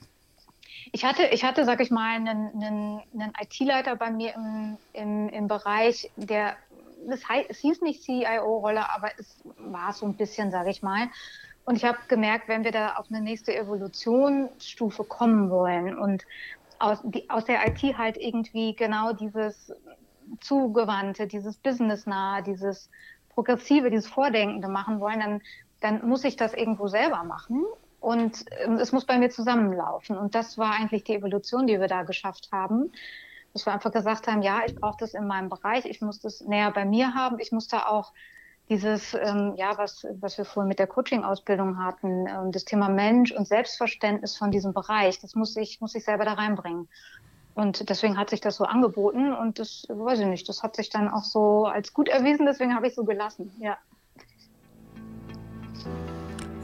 ich 0.91 1.05
hatte, 1.05 1.23
ich 1.31 1.43
hatte, 1.43 1.65
sag 1.65 1.81
ich 1.81 1.91
mal, 1.91 2.15
einen, 2.15 2.51
einen, 2.53 3.01
einen 3.13 3.33
IT-Leiter 3.41 3.95
bei 3.95 4.11
mir 4.11 4.35
im, 4.35 4.77
im, 4.93 5.29
im 5.29 5.47
Bereich, 5.47 6.11
der 6.15 6.55
das 7.07 7.27
heißt, 7.27 7.49
es 7.49 7.59
hieß 7.59 7.81
nicht 7.81 8.03
CIO-Rolle, 8.03 8.89
aber 8.93 9.09
es 9.17 9.41
war 9.57 9.93
so 9.93 10.05
ein 10.05 10.15
bisschen, 10.15 10.51
sage 10.51 10.69
ich 10.69 10.81
mal. 10.81 11.09
Und 11.65 11.75
ich 11.75 11.85
habe 11.85 11.97
gemerkt, 12.07 12.47
wenn 12.47 12.63
wir 12.63 12.71
da 12.71 12.95
auf 12.95 13.07
eine 13.09 13.21
nächste 13.21 13.55
Evolutionsstufe 13.55 15.03
kommen 15.03 15.49
wollen 15.49 15.97
und 15.97 16.25
aus, 16.79 16.99
die, 17.03 17.29
aus 17.29 17.45
der 17.45 17.67
IT 17.67 17.97
halt 17.97 18.17
irgendwie 18.17 18.75
genau 18.75 19.13
dieses 19.13 19.71
Zugewandte, 20.39 21.27
dieses 21.27 21.57
Businessnahe, 21.57 22.41
dieses 22.41 22.89
Progressive, 23.29 23.89
dieses 23.89 24.07
Vordenkende 24.07 24.67
machen 24.67 24.99
wollen, 24.99 25.19
dann, 25.19 25.41
dann 25.81 26.07
muss 26.07 26.23
ich 26.23 26.35
das 26.37 26.53
irgendwo 26.53 26.87
selber 26.87 27.23
machen. 27.23 27.65
Und 27.99 28.45
ähm, 28.63 28.75
es 28.75 28.91
muss 28.91 29.05
bei 29.05 29.19
mir 29.19 29.29
zusammenlaufen. 29.29 30.17
Und 30.17 30.33
das 30.33 30.57
war 30.57 30.71
eigentlich 30.71 31.03
die 31.03 31.15
Evolution, 31.15 31.67
die 31.67 31.79
wir 31.79 31.87
da 31.87 32.03
geschafft 32.03 32.49
haben 32.51 32.91
dass 33.53 33.65
wir 33.65 33.73
einfach 33.73 33.91
gesagt 33.91 34.27
haben, 34.27 34.41
ja, 34.41 34.61
ich 34.65 34.75
brauche 34.75 34.97
das 34.99 35.13
in 35.13 35.27
meinem 35.27 35.49
Bereich, 35.49 35.85
ich 35.85 36.01
muss 36.01 36.19
das 36.19 36.41
näher 36.41 36.71
bei 36.71 36.85
mir 36.85 37.13
haben, 37.13 37.39
ich 37.39 37.51
muss 37.51 37.67
da 37.67 37.85
auch 37.87 38.13
dieses, 38.69 39.13
ähm, 39.13 39.53
ja, 39.57 39.77
was, 39.77 40.07
was 40.21 40.37
wir 40.37 40.45
vorhin 40.45 40.69
mit 40.69 40.79
der 40.79 40.87
Coaching-Ausbildung 40.87 41.83
hatten, 41.83 42.27
ähm, 42.27 42.51
das 42.51 42.63
Thema 42.63 42.87
Mensch 42.87 43.31
und 43.31 43.47
Selbstverständnis 43.47 44.37
von 44.37 44.51
diesem 44.51 44.73
Bereich, 44.73 45.19
das 45.19 45.35
muss 45.35 45.57
ich, 45.57 45.81
muss 45.81 45.95
ich 45.95 46.05
selber 46.05 46.23
da 46.23 46.33
reinbringen. 46.33 46.87
Und 47.53 47.89
deswegen 47.89 48.17
hat 48.17 48.29
sich 48.29 48.39
das 48.39 48.55
so 48.55 48.63
angeboten 48.63 49.33
und 49.33 49.59
das, 49.59 49.85
weiß 49.89 50.19
ich 50.19 50.25
nicht, 50.25 50.47
das 50.47 50.63
hat 50.63 50.77
sich 50.77 50.89
dann 50.89 51.09
auch 51.09 51.25
so 51.25 51.65
als 51.65 51.93
gut 51.93 52.07
erwiesen, 52.07 52.45
deswegen 52.45 52.73
habe 52.73 52.87
ich 52.87 52.95
so 52.95 53.03
gelassen, 53.03 53.51
ja. 53.59 53.77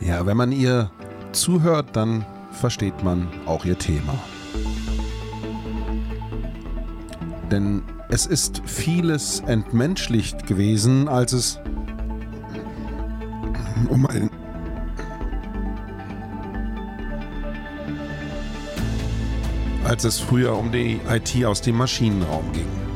Ja, 0.02 0.26
wenn 0.26 0.38
man 0.38 0.52
ihr 0.52 0.92
zuhört, 1.32 1.96
dann 1.96 2.26
versteht 2.52 3.04
man 3.04 3.28
auch 3.46 3.66
ihr 3.66 3.78
Thema. 3.78 4.14
Denn 7.52 7.84
es 8.10 8.26
ist 8.26 8.62
vieles 8.66 9.42
entmenschlicht 9.42 10.48
gewesen, 10.48 11.08
als 11.08 11.34
es 11.34 11.60
um 13.90 14.06
ein 14.08 14.30
als 19.84 20.04
es 20.04 20.20
früher 20.20 20.58
um 20.58 20.72
die 20.72 21.00
IT 21.10 21.46
aus 21.46 21.62
dem 21.62 21.78
Maschinenraum 21.78 22.52
ging. 22.52 22.87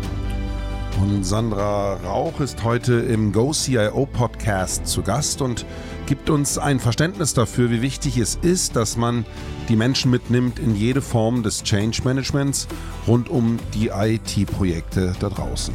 Und 1.02 1.24
Sandra 1.24 1.94
Rauch 1.96 2.40
ist 2.42 2.64
heute 2.64 2.94
im 2.94 3.32
Go 3.32 3.54
CIO 3.54 4.06
Podcast 4.06 4.86
zu 4.86 5.02
Gast 5.02 5.42
und 5.42 5.66
gibt 6.06 6.30
uns 6.30 6.60
ein 6.60 6.80
Verständnis 6.80 7.34
dafür, 7.34 7.72
wie 7.72 7.82
wichtig 7.82 8.18
es 8.18 8.36
ist, 8.36 8.76
dass 8.76 8.98
man 8.98 9.26
die 9.68 9.76
Menschen 9.76 10.12
mitnimmt 10.12 10.60
in 10.60 10.76
jede 10.76 11.02
Form 11.02 11.42
des 11.42 11.64
Change 11.64 12.04
Managements 12.04 12.68
rund 13.08 13.30
um 13.30 13.58
die 13.74 13.88
IT-Projekte 13.88 15.16
da 15.20 15.30
draußen. 15.30 15.74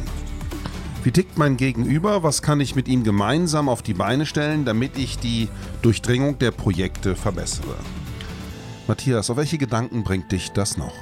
Wie 1.03 1.11
tickt 1.11 1.37
mein 1.37 1.57
Gegenüber? 1.57 2.23
Was 2.23 2.41
kann 2.41 2.61
ich 2.61 2.75
mit 2.75 2.87
ihm 2.87 3.03
gemeinsam 3.03 3.67
auf 3.67 3.81
die 3.81 3.93
Beine 3.93 4.25
stellen, 4.25 4.63
damit 4.63 4.97
ich 4.97 5.19
die 5.19 5.49
Durchdringung 5.81 6.39
der 6.39 6.51
Projekte 6.51 7.17
verbessere? 7.17 7.75
Matthias, 8.87 9.29
auf 9.29 9.35
welche 9.35 9.57
Gedanken 9.57 10.05
bringt 10.05 10.31
dich 10.31 10.51
das 10.53 10.77
noch? 10.77 10.93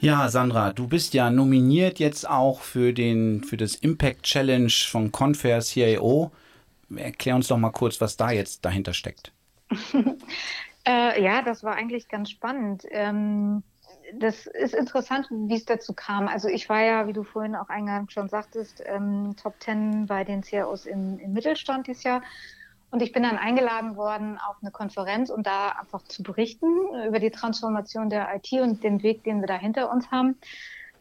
Ja, 0.00 0.28
Sandra, 0.28 0.72
du 0.72 0.86
bist 0.86 1.14
ja 1.14 1.30
nominiert 1.30 1.98
jetzt 1.98 2.28
auch 2.28 2.60
für, 2.60 2.92
den, 2.92 3.42
für 3.42 3.56
das 3.56 3.74
Impact 3.74 4.22
Challenge 4.24 4.70
von 4.70 5.10
Confair 5.10 5.60
CIO. 5.60 6.30
Erklär 6.94 7.34
uns 7.34 7.48
doch 7.48 7.56
mal 7.56 7.70
kurz, 7.70 8.00
was 8.00 8.16
da 8.16 8.30
jetzt 8.30 8.64
dahinter 8.64 8.92
steckt. 8.92 9.32
äh, 10.86 11.22
ja, 11.22 11.42
das 11.42 11.64
war 11.64 11.74
eigentlich 11.74 12.08
ganz 12.08 12.30
spannend. 12.30 12.84
Ähm, 12.90 13.62
das 14.14 14.46
ist 14.46 14.74
interessant, 14.74 15.26
wie 15.30 15.54
es 15.56 15.64
dazu 15.64 15.92
kam. 15.92 16.28
Also 16.28 16.48
ich 16.48 16.68
war 16.68 16.82
ja, 16.82 17.08
wie 17.08 17.12
du 17.12 17.24
vorhin 17.24 17.56
auch 17.56 17.68
eingangs 17.68 18.12
schon 18.12 18.28
sagtest, 18.28 18.82
ähm, 18.86 19.34
Top 19.42 19.58
Ten 19.60 20.06
bei 20.06 20.24
den 20.24 20.42
CROs 20.42 20.86
im, 20.86 21.18
im 21.18 21.32
Mittelstand 21.32 21.86
dieses 21.86 22.04
Jahr. 22.04 22.22
Und 22.96 23.02
ich 23.02 23.12
bin 23.12 23.24
dann 23.24 23.36
eingeladen 23.36 23.94
worden 23.96 24.38
auf 24.38 24.56
eine 24.62 24.70
Konferenz, 24.70 25.28
um 25.28 25.42
da 25.42 25.68
einfach 25.68 26.00
zu 26.04 26.22
berichten 26.22 26.66
über 27.06 27.18
die 27.18 27.30
Transformation 27.30 28.08
der 28.08 28.34
IT 28.34 28.50
und 28.52 28.82
den 28.82 29.02
Weg, 29.02 29.22
den 29.22 29.42
wir 29.42 29.46
da 29.46 29.58
hinter 29.58 29.92
uns 29.92 30.10
haben. 30.10 30.36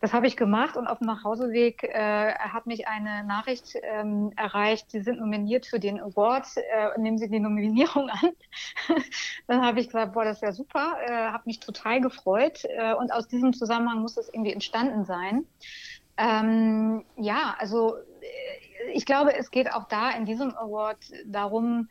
Das 0.01 0.11
habe 0.11 0.27
ich 0.27 0.35
gemacht 0.35 0.75
und 0.75 0.87
auf 0.87 0.97
dem 0.97 1.07
Nachhauseweg 1.07 1.85
äh, 1.85 2.33
hat 2.33 2.67
mich 2.67 2.89
eine 2.89 3.23
Nachricht 3.23 3.77
ähm, 3.81 4.33
erreicht, 4.35 4.91
Sie 4.91 4.99
sind 4.99 5.21
nominiert 5.21 5.67
für 5.67 5.79
den 5.79 6.01
Award, 6.01 6.47
äh, 6.57 6.99
nehmen 6.99 7.17
Sie 7.17 7.29
die 7.29 7.39
Nominierung 7.39 8.09
an. 8.09 8.31
Dann 9.47 9.65
habe 9.65 9.79
ich 9.79 9.85
gesagt, 9.85 10.11
boah, 10.11 10.25
das 10.25 10.39
ist 10.39 10.43
ja 10.43 10.51
super, 10.51 10.97
äh, 11.01 11.11
habe 11.31 11.43
mich 11.45 11.61
total 11.61 12.01
gefreut 12.01 12.65
äh, 12.65 12.93
und 12.93 13.13
aus 13.13 13.29
diesem 13.29 13.53
Zusammenhang 13.53 14.01
muss 14.01 14.17
es 14.17 14.27
irgendwie 14.27 14.51
entstanden 14.51 15.05
sein. 15.05 15.45
Ähm, 16.17 17.05
ja, 17.15 17.55
also 17.57 17.95
äh, 17.95 18.64
ich 18.93 19.05
glaube, 19.05 19.35
es 19.35 19.51
geht 19.51 19.71
auch 19.71 19.87
da 19.87 20.11
in 20.11 20.25
diesem 20.25 20.55
Award 20.55 20.97
darum, 21.25 21.89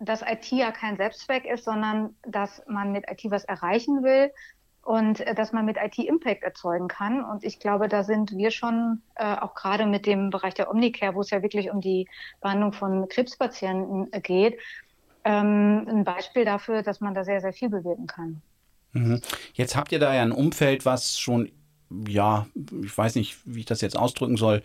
dass 0.00 0.22
IT 0.22 0.50
ja 0.50 0.72
kein 0.72 0.96
Selbstzweck 0.96 1.44
ist, 1.44 1.64
sondern 1.64 2.14
dass 2.22 2.62
man 2.66 2.92
mit 2.92 3.04
IT 3.10 3.30
was 3.30 3.44
erreichen 3.44 4.02
will 4.02 4.30
und 4.82 5.20
äh, 5.20 5.34
dass 5.34 5.52
man 5.52 5.64
mit 5.64 5.76
IT 5.76 5.98
Impact 5.98 6.42
erzeugen 6.42 6.88
kann. 6.88 7.24
Und 7.24 7.44
ich 7.44 7.60
glaube, 7.60 7.88
da 7.88 8.02
sind 8.02 8.32
wir 8.36 8.50
schon 8.50 9.02
äh, 9.14 9.36
auch 9.36 9.54
gerade 9.54 9.86
mit 9.86 10.06
dem 10.06 10.30
Bereich 10.30 10.54
der 10.54 10.70
Omnicare, 10.70 11.14
wo 11.14 11.20
es 11.20 11.30
ja 11.30 11.42
wirklich 11.42 11.70
um 11.70 11.80
die 11.80 12.08
Behandlung 12.40 12.72
von 12.72 13.08
Krebspatienten 13.08 14.12
äh, 14.12 14.20
geht, 14.20 14.58
ähm, 15.24 15.86
ein 15.88 16.04
Beispiel 16.04 16.44
dafür, 16.44 16.82
dass 16.82 17.00
man 17.00 17.14
da 17.14 17.24
sehr, 17.24 17.40
sehr 17.40 17.52
viel 17.52 17.68
bewirken 17.68 18.06
kann. 18.06 18.42
Mhm. 18.92 19.20
Jetzt 19.54 19.76
habt 19.76 19.92
ihr 19.92 19.98
da 19.98 20.14
ja 20.14 20.22
ein 20.22 20.32
Umfeld, 20.32 20.84
was 20.84 21.18
schon, 21.18 21.50
ja, 22.08 22.46
ich 22.82 22.96
weiß 22.96 23.14
nicht, 23.14 23.38
wie 23.44 23.60
ich 23.60 23.66
das 23.66 23.80
jetzt 23.80 23.96
ausdrücken 23.96 24.36
soll, 24.36 24.62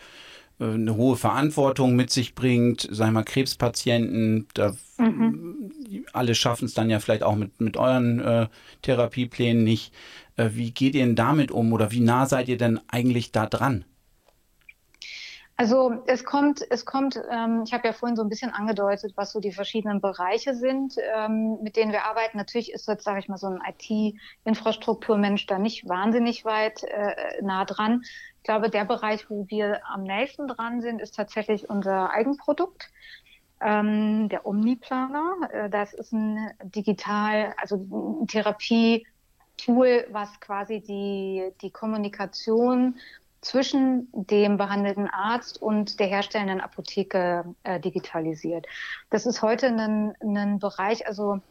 eine 0.59 0.95
hohe 0.95 1.17
Verantwortung 1.17 1.95
mit 1.95 2.09
sich 2.09 2.33
bringt, 2.33 2.87
sag 2.91 3.07
ich 3.07 3.13
mal, 3.13 3.23
Krebspatienten, 3.23 4.47
da 4.53 4.75
mhm. 4.97 5.71
alle 6.13 6.33
schaffen 6.33 6.65
es 6.65 6.73
dann 6.73 6.89
ja 6.89 6.99
vielleicht 6.99 7.23
auch 7.23 7.35
mit, 7.35 7.61
mit 7.61 7.77
euren 7.77 8.19
äh, 8.19 8.47
Therapieplänen 8.81 9.63
nicht. 9.63 9.93
Äh, 10.35 10.49
wie 10.53 10.71
geht 10.71 10.95
ihr 10.95 11.05
denn 11.05 11.15
damit 11.15 11.51
um 11.51 11.73
oder 11.73 11.91
wie 11.91 11.99
nah 11.99 12.25
seid 12.25 12.47
ihr 12.49 12.57
denn 12.57 12.79
eigentlich 12.87 13.31
da 13.31 13.45
dran? 13.45 13.85
Also 15.59 16.03
es 16.05 16.23
kommt, 16.23 16.63
es 16.69 16.85
kommt, 16.85 17.19
ähm, 17.31 17.63
ich 17.65 17.73
habe 17.73 17.87
ja 17.87 17.93
vorhin 17.93 18.15
so 18.15 18.21
ein 18.21 18.29
bisschen 18.29 18.51
angedeutet, 18.51 19.13
was 19.15 19.31
so 19.31 19.39
die 19.39 19.51
verschiedenen 19.51 20.01
Bereiche 20.01 20.53
sind, 20.53 20.97
ähm, 21.15 21.57
mit 21.63 21.75
denen 21.75 21.91
wir 21.91 22.05
arbeiten. 22.05 22.37
Natürlich 22.37 22.71
ist 22.71 22.87
jetzt, 22.87 23.03
sage 23.03 23.19
ich 23.19 23.27
mal, 23.27 23.37
so 23.37 23.47
ein 23.47 23.59
IT-Infrastrukturmensch 23.67 25.47
da 25.47 25.57
nicht 25.57 25.89
wahnsinnig 25.89 26.45
weit 26.45 26.83
äh, 26.83 27.41
nah 27.41 27.65
dran 27.65 28.03
glaube, 28.47 28.69
der 28.69 28.85
Bereich, 28.85 29.29
wo 29.29 29.45
wir 29.49 29.81
am 29.85 30.03
nächsten 30.03 30.47
dran 30.47 30.81
sind, 30.81 31.01
ist 31.01 31.15
tatsächlich 31.15 31.69
unser 31.69 32.09
Eigenprodukt. 32.11 32.89
Ähm, 33.59 34.29
der 34.29 34.45
Omniplaner. 34.45 35.49
Äh, 35.51 35.69
das 35.69 35.93
ist 35.93 36.13
ein 36.13 36.51
digital, 36.63 37.53
also 37.59 37.75
ein 38.21 38.27
Therapie-Tool, 38.27 40.07
was 40.11 40.39
quasi 40.39 40.79
die, 40.79 41.51
die 41.61 41.71
Kommunikation 41.71 42.95
zwischen 43.41 44.07
dem 44.13 44.57
behandelten 44.57 45.09
Arzt 45.09 45.61
und 45.61 45.99
der 45.99 46.07
herstellenden 46.07 46.61
Apotheke 46.61 47.45
äh, 47.63 47.79
digitalisiert. 47.79 48.65
Das 49.09 49.25
ist 49.25 49.41
heute 49.41 49.67
ein, 49.67 50.13
ein 50.21 50.59
Bereich, 50.59 51.05
also 51.07 51.41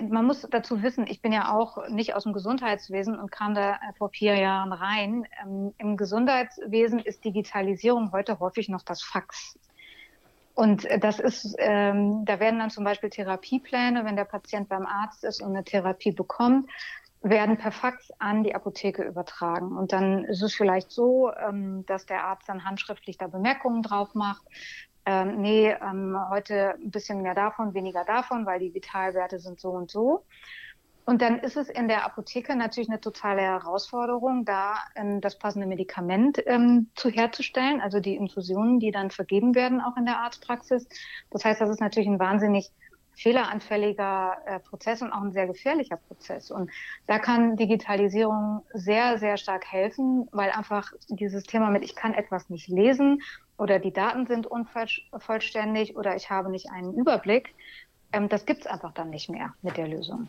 man 0.00 0.24
muss 0.24 0.46
dazu 0.50 0.82
wissen, 0.82 1.06
ich 1.06 1.20
bin 1.20 1.32
ja 1.32 1.52
auch 1.52 1.88
nicht 1.88 2.14
aus 2.14 2.24
dem 2.24 2.32
Gesundheitswesen 2.32 3.18
und 3.18 3.30
kam 3.30 3.54
da 3.54 3.78
vor 3.98 4.10
vier 4.10 4.36
Jahren 4.36 4.72
rein. 4.72 5.26
Ähm, 5.42 5.74
Im 5.78 5.96
Gesundheitswesen 5.96 7.00
ist 7.00 7.24
Digitalisierung 7.24 8.12
heute 8.12 8.38
häufig 8.40 8.68
noch 8.68 8.82
das 8.82 9.02
Fax. 9.02 9.58
Und 10.54 10.86
das 11.00 11.18
ist, 11.18 11.56
ähm, 11.58 12.24
da 12.26 12.38
werden 12.38 12.58
dann 12.58 12.70
zum 12.70 12.84
Beispiel 12.84 13.10
Therapiepläne, 13.10 14.04
wenn 14.04 14.16
der 14.16 14.24
Patient 14.24 14.68
beim 14.68 14.86
Arzt 14.86 15.24
ist 15.24 15.40
und 15.40 15.50
eine 15.50 15.64
Therapie 15.64 16.12
bekommt, 16.12 16.68
werden 17.22 17.56
per 17.56 17.72
Fax 17.72 18.10
an 18.18 18.42
die 18.42 18.54
Apotheke 18.54 19.02
übertragen. 19.02 19.76
Und 19.76 19.92
dann 19.92 20.24
ist 20.24 20.42
es 20.42 20.54
vielleicht 20.54 20.90
so, 20.90 21.32
ähm, 21.32 21.86
dass 21.86 22.04
der 22.04 22.24
Arzt 22.24 22.48
dann 22.48 22.64
handschriftlich 22.64 23.16
da 23.16 23.28
Bemerkungen 23.28 23.82
drauf 23.82 24.14
macht 24.14 24.42
ähm, 25.04 25.40
nee, 25.40 25.70
ähm, 25.70 26.16
heute 26.30 26.74
ein 26.74 26.90
bisschen 26.90 27.22
mehr 27.22 27.34
davon, 27.34 27.74
weniger 27.74 28.04
davon, 28.04 28.46
weil 28.46 28.60
die 28.60 28.74
Vitalwerte 28.74 29.38
sind 29.38 29.60
so 29.60 29.70
und 29.70 29.90
so. 29.90 30.24
Und 31.04 31.20
dann 31.20 31.40
ist 31.40 31.56
es 31.56 31.68
in 31.68 31.88
der 31.88 32.04
Apotheke 32.04 32.54
natürlich 32.54 32.88
eine 32.88 33.00
totale 33.00 33.42
Herausforderung, 33.42 34.44
da 34.44 34.76
ähm, 34.94 35.20
das 35.20 35.36
passende 35.36 35.66
Medikament 35.66 36.40
ähm, 36.46 36.90
zu 36.94 37.10
herzustellen, 37.10 37.80
also 37.80 37.98
die 37.98 38.14
Infusionen, 38.14 38.78
die 38.78 38.92
dann 38.92 39.10
vergeben 39.10 39.56
werden, 39.56 39.80
auch 39.80 39.96
in 39.96 40.04
der 40.04 40.18
Arztpraxis. 40.18 40.88
Das 41.30 41.44
heißt, 41.44 41.60
das 41.60 41.70
ist 41.70 41.80
natürlich 41.80 42.08
ein 42.08 42.20
wahnsinnig 42.20 42.70
fehleranfälliger 43.14 44.36
äh, 44.46 44.58
Prozess 44.60 45.02
und 45.02 45.12
auch 45.12 45.22
ein 45.22 45.32
sehr 45.32 45.46
gefährlicher 45.46 45.96
Prozess. 45.96 46.50
Und 46.50 46.70
da 47.06 47.18
kann 47.18 47.56
Digitalisierung 47.56 48.62
sehr, 48.72 49.18
sehr 49.18 49.36
stark 49.36 49.64
helfen, 49.70 50.28
weil 50.32 50.50
einfach 50.50 50.92
dieses 51.08 51.44
Thema 51.44 51.70
mit, 51.70 51.84
ich 51.84 51.94
kann 51.94 52.14
etwas 52.14 52.48
nicht 52.50 52.68
lesen 52.68 53.22
oder 53.58 53.78
die 53.78 53.92
Daten 53.92 54.26
sind 54.26 54.46
unvollständig 54.46 55.96
oder 55.96 56.16
ich 56.16 56.30
habe 56.30 56.50
nicht 56.50 56.70
einen 56.70 56.94
Überblick. 56.94 57.54
Ähm, 58.12 58.28
das 58.28 58.46
gibt 58.46 58.60
es 58.60 58.66
einfach 58.66 58.92
dann 58.92 59.10
nicht 59.10 59.28
mehr 59.28 59.54
mit 59.62 59.76
der 59.76 59.88
Lösung. 59.88 60.28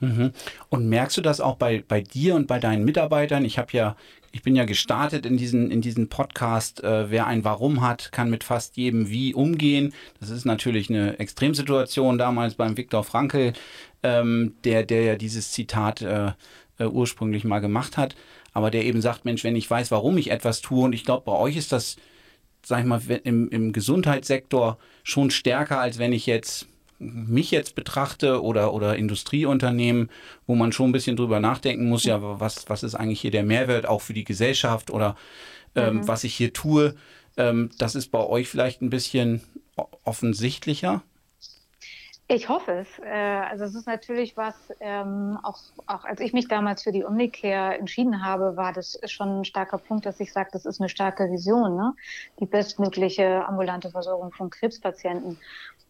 Mhm. 0.00 0.32
Und 0.68 0.88
merkst 0.88 1.16
du 1.16 1.20
das 1.20 1.40
auch 1.40 1.56
bei, 1.56 1.84
bei 1.86 2.00
dir 2.00 2.34
und 2.34 2.46
bei 2.46 2.58
deinen 2.58 2.84
Mitarbeitern? 2.84 3.44
Ich 3.44 3.58
habe 3.58 3.68
ja, 3.72 3.96
ich 4.34 4.42
bin 4.42 4.56
ja 4.56 4.64
gestartet 4.64 5.26
in 5.26 5.36
diesen, 5.36 5.70
in 5.70 5.80
diesen 5.80 6.08
Podcast, 6.08 6.82
äh, 6.82 7.08
wer 7.08 7.28
ein 7.28 7.44
Warum 7.44 7.82
hat, 7.82 8.10
kann 8.10 8.30
mit 8.30 8.42
fast 8.42 8.76
jedem 8.76 9.08
Wie 9.08 9.32
umgehen. 9.32 9.94
Das 10.18 10.28
ist 10.28 10.44
natürlich 10.44 10.90
eine 10.90 11.20
Extremsituation 11.20 12.18
damals 12.18 12.56
beim 12.56 12.76
Viktor 12.76 13.04
Frankl, 13.04 13.52
ähm, 14.02 14.54
der, 14.64 14.82
der 14.82 15.04
ja 15.04 15.14
dieses 15.14 15.52
Zitat 15.52 16.02
äh, 16.02 16.32
äh, 16.78 16.86
ursprünglich 16.86 17.44
mal 17.44 17.60
gemacht 17.60 17.96
hat, 17.96 18.16
aber 18.52 18.72
der 18.72 18.84
eben 18.84 19.00
sagt, 19.00 19.24
Mensch, 19.24 19.44
wenn 19.44 19.54
ich 19.54 19.70
weiß, 19.70 19.92
warum 19.92 20.18
ich 20.18 20.32
etwas 20.32 20.60
tue, 20.60 20.84
und 20.84 20.94
ich 20.94 21.04
glaube, 21.04 21.22
bei 21.26 21.32
euch 21.32 21.56
ist 21.56 21.70
das 21.70 21.96
sag 22.66 22.80
ich 22.80 22.86
mal, 22.86 23.00
im, 23.22 23.48
im 23.50 23.72
Gesundheitssektor 23.72 24.78
schon 25.04 25.30
stärker, 25.30 25.80
als 25.80 25.98
wenn 25.98 26.12
ich 26.12 26.26
jetzt 26.26 26.66
mich 26.98 27.50
jetzt 27.50 27.74
betrachte 27.74 28.42
oder, 28.42 28.72
oder 28.72 28.96
Industrieunternehmen, 28.96 30.10
wo 30.46 30.54
man 30.54 30.72
schon 30.72 30.90
ein 30.90 30.92
bisschen 30.92 31.16
drüber 31.16 31.40
nachdenken 31.40 31.88
muss, 31.88 32.04
ja, 32.04 32.18
was, 32.20 32.68
was 32.68 32.82
ist 32.82 32.94
eigentlich 32.94 33.20
hier 33.20 33.30
der 33.30 33.44
Mehrwert 33.44 33.86
auch 33.86 34.00
für 34.00 34.14
die 34.14 34.24
Gesellschaft 34.24 34.90
oder 34.90 35.16
ähm, 35.74 35.96
mhm. 35.96 36.08
was 36.08 36.24
ich 36.24 36.34
hier 36.34 36.52
tue. 36.52 36.94
Ähm, 37.36 37.70
das 37.78 37.94
ist 37.94 38.10
bei 38.10 38.24
euch 38.24 38.48
vielleicht 38.48 38.80
ein 38.82 38.90
bisschen 38.90 39.42
offensichtlicher. 40.04 41.02
Ich 42.26 42.48
hoffe 42.48 42.72
es. 42.72 42.98
Äh, 43.00 43.10
also 43.10 43.64
es 43.64 43.74
ist 43.74 43.86
natürlich 43.86 44.34
was, 44.36 44.54
ähm, 44.80 45.38
auch, 45.42 45.58
auch 45.86 46.04
als 46.04 46.20
ich 46.20 46.32
mich 46.32 46.48
damals 46.48 46.82
für 46.82 46.92
die 46.92 47.04
Omnicare 47.04 47.76
entschieden 47.76 48.24
habe, 48.24 48.56
war 48.56 48.72
das 48.72 48.98
schon 49.04 49.40
ein 49.40 49.44
starker 49.44 49.76
Punkt, 49.76 50.06
dass 50.06 50.20
ich 50.20 50.32
sage, 50.32 50.48
das 50.52 50.64
ist 50.64 50.80
eine 50.80 50.88
starke 50.88 51.30
Vision, 51.30 51.76
ne? 51.76 51.94
die 52.40 52.46
bestmögliche 52.46 53.46
ambulante 53.46 53.90
Versorgung 53.90 54.32
von 54.32 54.48
Krebspatienten. 54.48 55.38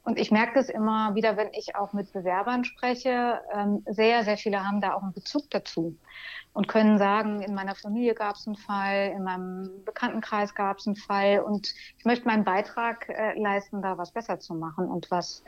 Und 0.03 0.19
ich 0.19 0.33
merke 0.33 0.55
das 0.55 0.69
immer 0.69 1.15
wieder, 1.15 1.37
wenn 1.37 1.53
ich 1.53 1.77
auch 1.77 1.93
mit 1.93 2.13
Bewerbern 2.13 2.65
spreche. 2.65 3.41
Ähm, 3.53 3.85
sehr, 3.87 4.25
sehr 4.25 4.37
viele 4.37 4.67
haben 4.67 4.81
da 4.81 4.95
auch 4.95 5.03
einen 5.03 5.15
Bezug 5.15 5.49
dazu 5.51 5.97
und 6.53 6.67
können 6.67 6.99
sagen, 6.99 7.43
in 7.43 7.55
meiner 7.55 7.77
Familie 7.77 8.15
gab 8.15 8.35
es 8.35 8.47
einen 8.47 8.57
Fall, 8.57 9.13
in 9.15 9.23
meinem 9.23 9.85
Bekanntenkreis 9.85 10.55
gab 10.55 10.79
es 10.79 10.87
einen 10.87 10.97
Fall 10.97 11.41
und 11.41 11.73
ich 11.97 12.05
möchte 12.05 12.27
meinen 12.27 12.45
Beitrag 12.45 13.09
äh, 13.09 13.39
leisten, 13.39 13.83
da 13.83 13.97
was 13.97 14.11
besser 14.11 14.41
zu 14.41 14.55
machen 14.55 14.89
und 14.89 15.11
was 15.13 15.45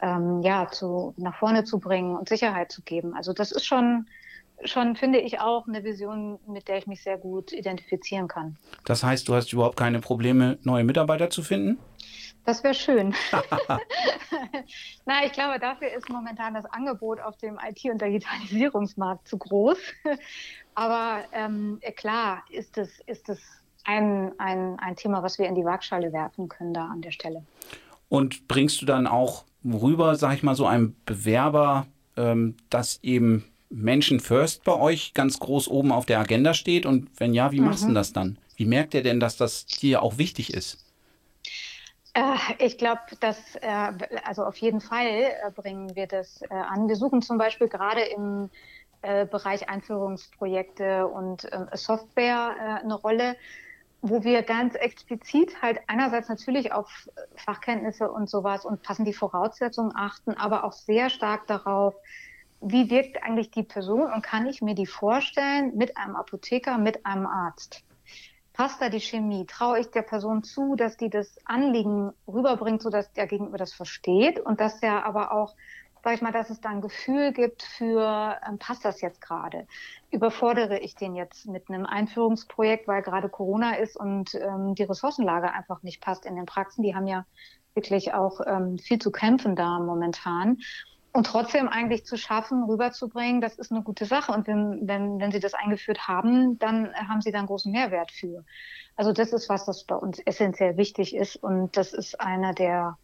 ähm, 0.00 0.42
ja, 0.42 0.68
zu, 0.70 1.14
nach 1.16 1.36
vorne 1.36 1.64
zu 1.64 1.78
bringen 1.78 2.16
und 2.16 2.28
Sicherheit 2.28 2.72
zu 2.72 2.82
geben. 2.82 3.14
Also 3.14 3.32
das 3.32 3.52
ist 3.52 3.66
schon, 3.66 4.06
schon, 4.64 4.96
finde 4.96 5.18
ich, 5.18 5.40
auch 5.40 5.66
eine 5.66 5.84
Vision, 5.84 6.38
mit 6.46 6.68
der 6.68 6.78
ich 6.78 6.86
mich 6.86 7.02
sehr 7.02 7.18
gut 7.18 7.52
identifizieren 7.52 8.28
kann. 8.28 8.56
Das 8.84 9.02
heißt, 9.02 9.28
du 9.28 9.34
hast 9.34 9.52
überhaupt 9.52 9.76
keine 9.76 10.00
Probleme, 10.00 10.58
neue 10.62 10.84
Mitarbeiter 10.84 11.30
zu 11.30 11.42
finden? 11.42 11.78
Das 12.44 12.64
wäre 12.64 12.74
schön. 12.74 13.14
Na, 15.04 15.24
ich 15.24 15.32
glaube, 15.32 15.58
dafür 15.58 15.92
ist 15.92 16.08
momentan 16.08 16.54
das 16.54 16.64
Angebot 16.66 17.20
auf 17.20 17.36
dem 17.36 17.58
IT- 17.58 17.90
und 17.90 18.00
Digitalisierungsmarkt 18.00 19.28
zu 19.28 19.36
groß. 19.36 19.78
Aber 20.74 21.24
ähm, 21.32 21.80
klar 21.96 22.44
ist 22.50 22.78
es, 22.78 23.00
ist 23.06 23.28
es 23.28 23.40
ein, 23.84 24.32
ein, 24.38 24.78
ein 24.78 24.96
Thema, 24.96 25.22
was 25.22 25.38
wir 25.38 25.46
in 25.46 25.56
die 25.56 25.64
Waagschale 25.64 26.12
werfen 26.12 26.48
können 26.48 26.72
da 26.72 26.86
an 26.86 27.02
der 27.02 27.10
Stelle. 27.10 27.44
Und 28.08 28.48
bringst 28.48 28.80
du 28.80 28.86
dann 28.86 29.06
auch 29.06 29.44
rüber, 29.64 30.16
sag 30.16 30.34
ich 30.34 30.42
mal, 30.42 30.54
so 30.54 30.66
einem 30.66 30.94
Bewerber, 31.06 31.86
ähm, 32.16 32.56
dass 32.70 33.00
eben 33.02 33.44
Menschen 33.70 34.20
First 34.20 34.64
bei 34.64 34.74
euch 34.74 35.14
ganz 35.14 35.38
groß 35.38 35.68
oben 35.68 35.92
auf 35.92 36.06
der 36.06 36.20
Agenda 36.20 36.54
steht? 36.54 36.86
Und 36.86 37.08
wenn 37.18 37.34
ja, 37.34 37.52
wie 37.52 37.60
machst 37.60 37.84
mhm. 37.84 37.88
du 37.88 37.94
das 37.94 38.12
dann? 38.12 38.38
Wie 38.56 38.66
merkt 38.66 38.94
ihr 38.94 39.02
denn, 39.02 39.20
dass 39.20 39.36
das 39.36 39.66
dir 39.66 40.02
auch 40.02 40.18
wichtig 40.18 40.52
ist? 40.52 40.84
Äh, 42.14 42.36
ich 42.58 42.78
glaube, 42.78 43.00
dass 43.20 43.56
äh, 43.56 43.92
also 44.24 44.44
auf 44.44 44.56
jeden 44.56 44.80
Fall 44.80 45.06
äh, 45.06 45.50
bringen 45.54 45.94
wir 45.94 46.06
das 46.06 46.42
an. 46.50 46.88
Wir 46.88 46.96
suchen 46.96 47.22
zum 47.22 47.38
Beispiel 47.38 47.68
gerade 47.68 48.00
im 48.00 48.50
äh, 49.02 49.26
Bereich 49.26 49.68
Einführungsprojekte 49.68 51.06
und 51.06 51.44
äh, 51.52 51.66
Software 51.74 52.80
eine 52.82 52.94
Rolle, 52.94 53.36
wo 54.00 54.22
wir 54.22 54.42
ganz 54.42 54.74
explizit 54.74 55.60
halt 55.60 55.80
einerseits 55.88 56.28
natürlich 56.28 56.72
auf 56.72 57.08
Fachkenntnisse 57.34 58.10
und 58.10 58.30
sowas 58.30 58.64
und 58.64 58.82
passen 58.82 59.04
die 59.04 59.12
Voraussetzungen 59.12 59.92
achten, 59.94 60.34
aber 60.34 60.64
auch 60.64 60.72
sehr 60.72 61.10
stark 61.10 61.46
darauf, 61.46 61.94
wie 62.60 62.90
wirkt 62.90 63.22
eigentlich 63.22 63.50
die 63.50 63.62
Person 63.62 64.12
und 64.12 64.22
kann 64.22 64.46
ich 64.46 64.62
mir 64.62 64.74
die 64.74 64.86
vorstellen 64.86 65.76
mit 65.76 65.96
einem 65.96 66.16
Apotheker, 66.16 66.78
mit 66.78 67.06
einem 67.06 67.26
Arzt? 67.26 67.82
Passt 68.52 68.80
da 68.80 68.88
die 68.88 69.00
Chemie? 69.00 69.46
Traue 69.46 69.78
ich 69.78 69.90
der 69.90 70.02
Person 70.02 70.42
zu, 70.42 70.74
dass 70.74 70.96
die 70.96 71.10
das 71.10 71.36
Anliegen 71.44 72.12
rüberbringt, 72.26 72.82
sodass 72.82 73.12
der 73.12 73.28
Gegenüber 73.28 73.56
das 73.56 73.72
versteht 73.72 74.40
und 74.40 74.60
dass 74.60 74.80
der 74.80 75.06
aber 75.06 75.30
auch 75.30 75.54
sag 76.02 76.14
ich 76.14 76.22
mal, 76.22 76.32
dass 76.32 76.50
es 76.50 76.60
da 76.60 76.70
ein 76.70 76.80
Gefühl 76.80 77.32
gibt 77.32 77.62
für, 77.62 78.38
ähm, 78.46 78.58
passt 78.58 78.84
das 78.84 79.00
jetzt 79.00 79.20
gerade? 79.20 79.66
Überfordere 80.10 80.78
ich 80.78 80.94
den 80.94 81.14
jetzt 81.14 81.46
mit 81.46 81.68
einem 81.68 81.86
Einführungsprojekt, 81.86 82.88
weil 82.88 83.02
gerade 83.02 83.28
Corona 83.28 83.74
ist 83.74 83.96
und 83.96 84.34
ähm, 84.34 84.74
die 84.74 84.84
Ressourcenlage 84.84 85.52
einfach 85.52 85.82
nicht 85.82 86.00
passt 86.00 86.26
in 86.26 86.36
den 86.36 86.46
Praxen? 86.46 86.82
Die 86.82 86.94
haben 86.94 87.06
ja 87.06 87.26
wirklich 87.74 88.14
auch 88.14 88.40
ähm, 88.46 88.78
viel 88.78 88.98
zu 88.98 89.10
kämpfen 89.10 89.56
da 89.56 89.78
momentan. 89.78 90.58
Und 91.12 91.26
trotzdem 91.26 91.68
eigentlich 91.68 92.04
zu 92.04 92.16
schaffen, 92.16 92.64
rüberzubringen, 92.64 93.40
das 93.40 93.58
ist 93.58 93.72
eine 93.72 93.82
gute 93.82 94.04
Sache. 94.04 94.30
Und 94.32 94.46
wenn, 94.46 94.86
wenn, 94.86 95.18
wenn 95.18 95.32
Sie 95.32 95.40
das 95.40 95.54
eingeführt 95.54 96.06
haben, 96.06 96.58
dann 96.58 96.92
haben 96.94 97.22
Sie 97.22 97.32
da 97.32 97.38
einen 97.38 97.46
großen 97.46 97.72
Mehrwert 97.72 98.12
für. 98.12 98.44
Also 98.94 99.12
das 99.12 99.32
ist 99.32 99.48
was, 99.48 99.64
das 99.64 99.84
bei 99.84 99.96
uns 99.96 100.18
essentiell 100.20 100.76
wichtig 100.76 101.16
ist. 101.16 101.36
Und 101.36 101.76
das 101.76 101.92
ist 101.92 102.20
einer 102.20 102.52
der 102.52 102.98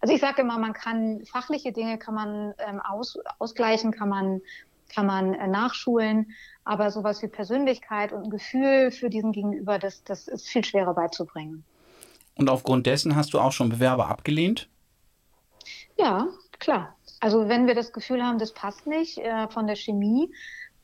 also 0.00 0.14
ich 0.14 0.20
sage 0.20 0.42
immer, 0.42 0.58
man 0.58 0.72
kann 0.72 1.24
fachliche 1.26 1.72
Dinge 1.72 1.98
kann 1.98 2.14
man 2.14 2.54
ähm, 2.58 2.80
aus, 2.80 3.18
ausgleichen, 3.38 3.92
kann 3.92 4.08
man 4.08 4.40
kann 4.94 5.06
man 5.06 5.34
äh, 5.34 5.46
nachschulen, 5.46 6.32
aber 6.64 6.90
sowas 6.90 7.22
wie 7.22 7.28
Persönlichkeit 7.28 8.12
und 8.12 8.24
ein 8.24 8.30
Gefühl 8.30 8.90
für 8.90 9.08
diesen 9.08 9.32
Gegenüber, 9.32 9.78
das, 9.78 10.04
das 10.04 10.28
ist 10.28 10.48
viel 10.48 10.64
schwerer 10.64 10.94
beizubringen. 10.94 11.64
Und 12.34 12.48
aufgrund 12.50 12.86
dessen 12.86 13.16
hast 13.16 13.32
du 13.34 13.38
auch 13.38 13.52
schon 13.52 13.68
Bewerber 13.68 14.08
abgelehnt? 14.08 14.68
Ja, 15.96 16.28
klar. 16.58 16.96
Also 17.20 17.48
wenn 17.48 17.66
wir 17.66 17.74
das 17.74 17.92
Gefühl 17.92 18.22
haben, 18.22 18.38
das 18.38 18.52
passt 18.52 18.86
nicht 18.86 19.18
äh, 19.18 19.48
von 19.48 19.66
der 19.66 19.76
Chemie, 19.76 20.32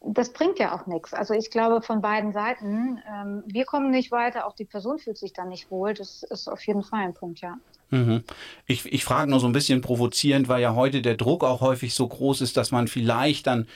das 0.02 0.32
bringt 0.32 0.58
ja 0.58 0.74
auch 0.74 0.86
nichts. 0.86 1.14
Also 1.14 1.34
ich 1.34 1.50
glaube 1.50 1.82
von 1.82 2.00
beiden 2.00 2.32
Seiten, 2.32 3.00
ähm, 3.10 3.42
wir 3.46 3.64
kommen 3.64 3.90
nicht 3.90 4.12
weiter, 4.12 4.46
auch 4.46 4.54
die 4.54 4.66
Person 4.66 4.98
fühlt 4.98 5.16
sich 5.16 5.32
dann 5.32 5.48
nicht 5.48 5.70
wohl. 5.70 5.94
Das 5.94 6.22
ist 6.22 6.48
auf 6.48 6.64
jeden 6.66 6.82
Fall 6.82 7.00
ein 7.00 7.14
Punkt, 7.14 7.40
ja. 7.40 7.56
Mhm. 7.90 8.24
Ich, 8.66 8.90
ich 8.92 9.04
frage 9.04 9.30
nur 9.30 9.40
so 9.40 9.46
ein 9.46 9.52
bisschen 9.52 9.80
provozierend, 9.80 10.48
weil 10.48 10.62
ja 10.62 10.74
heute 10.74 11.02
der 11.02 11.16
Druck 11.16 11.44
auch 11.44 11.60
häufig 11.60 11.94
so 11.94 12.06
groß 12.06 12.40
ist, 12.40 12.56
dass 12.56 12.70
man 12.70 12.88
vielleicht 12.88 13.46
dann 13.46 13.68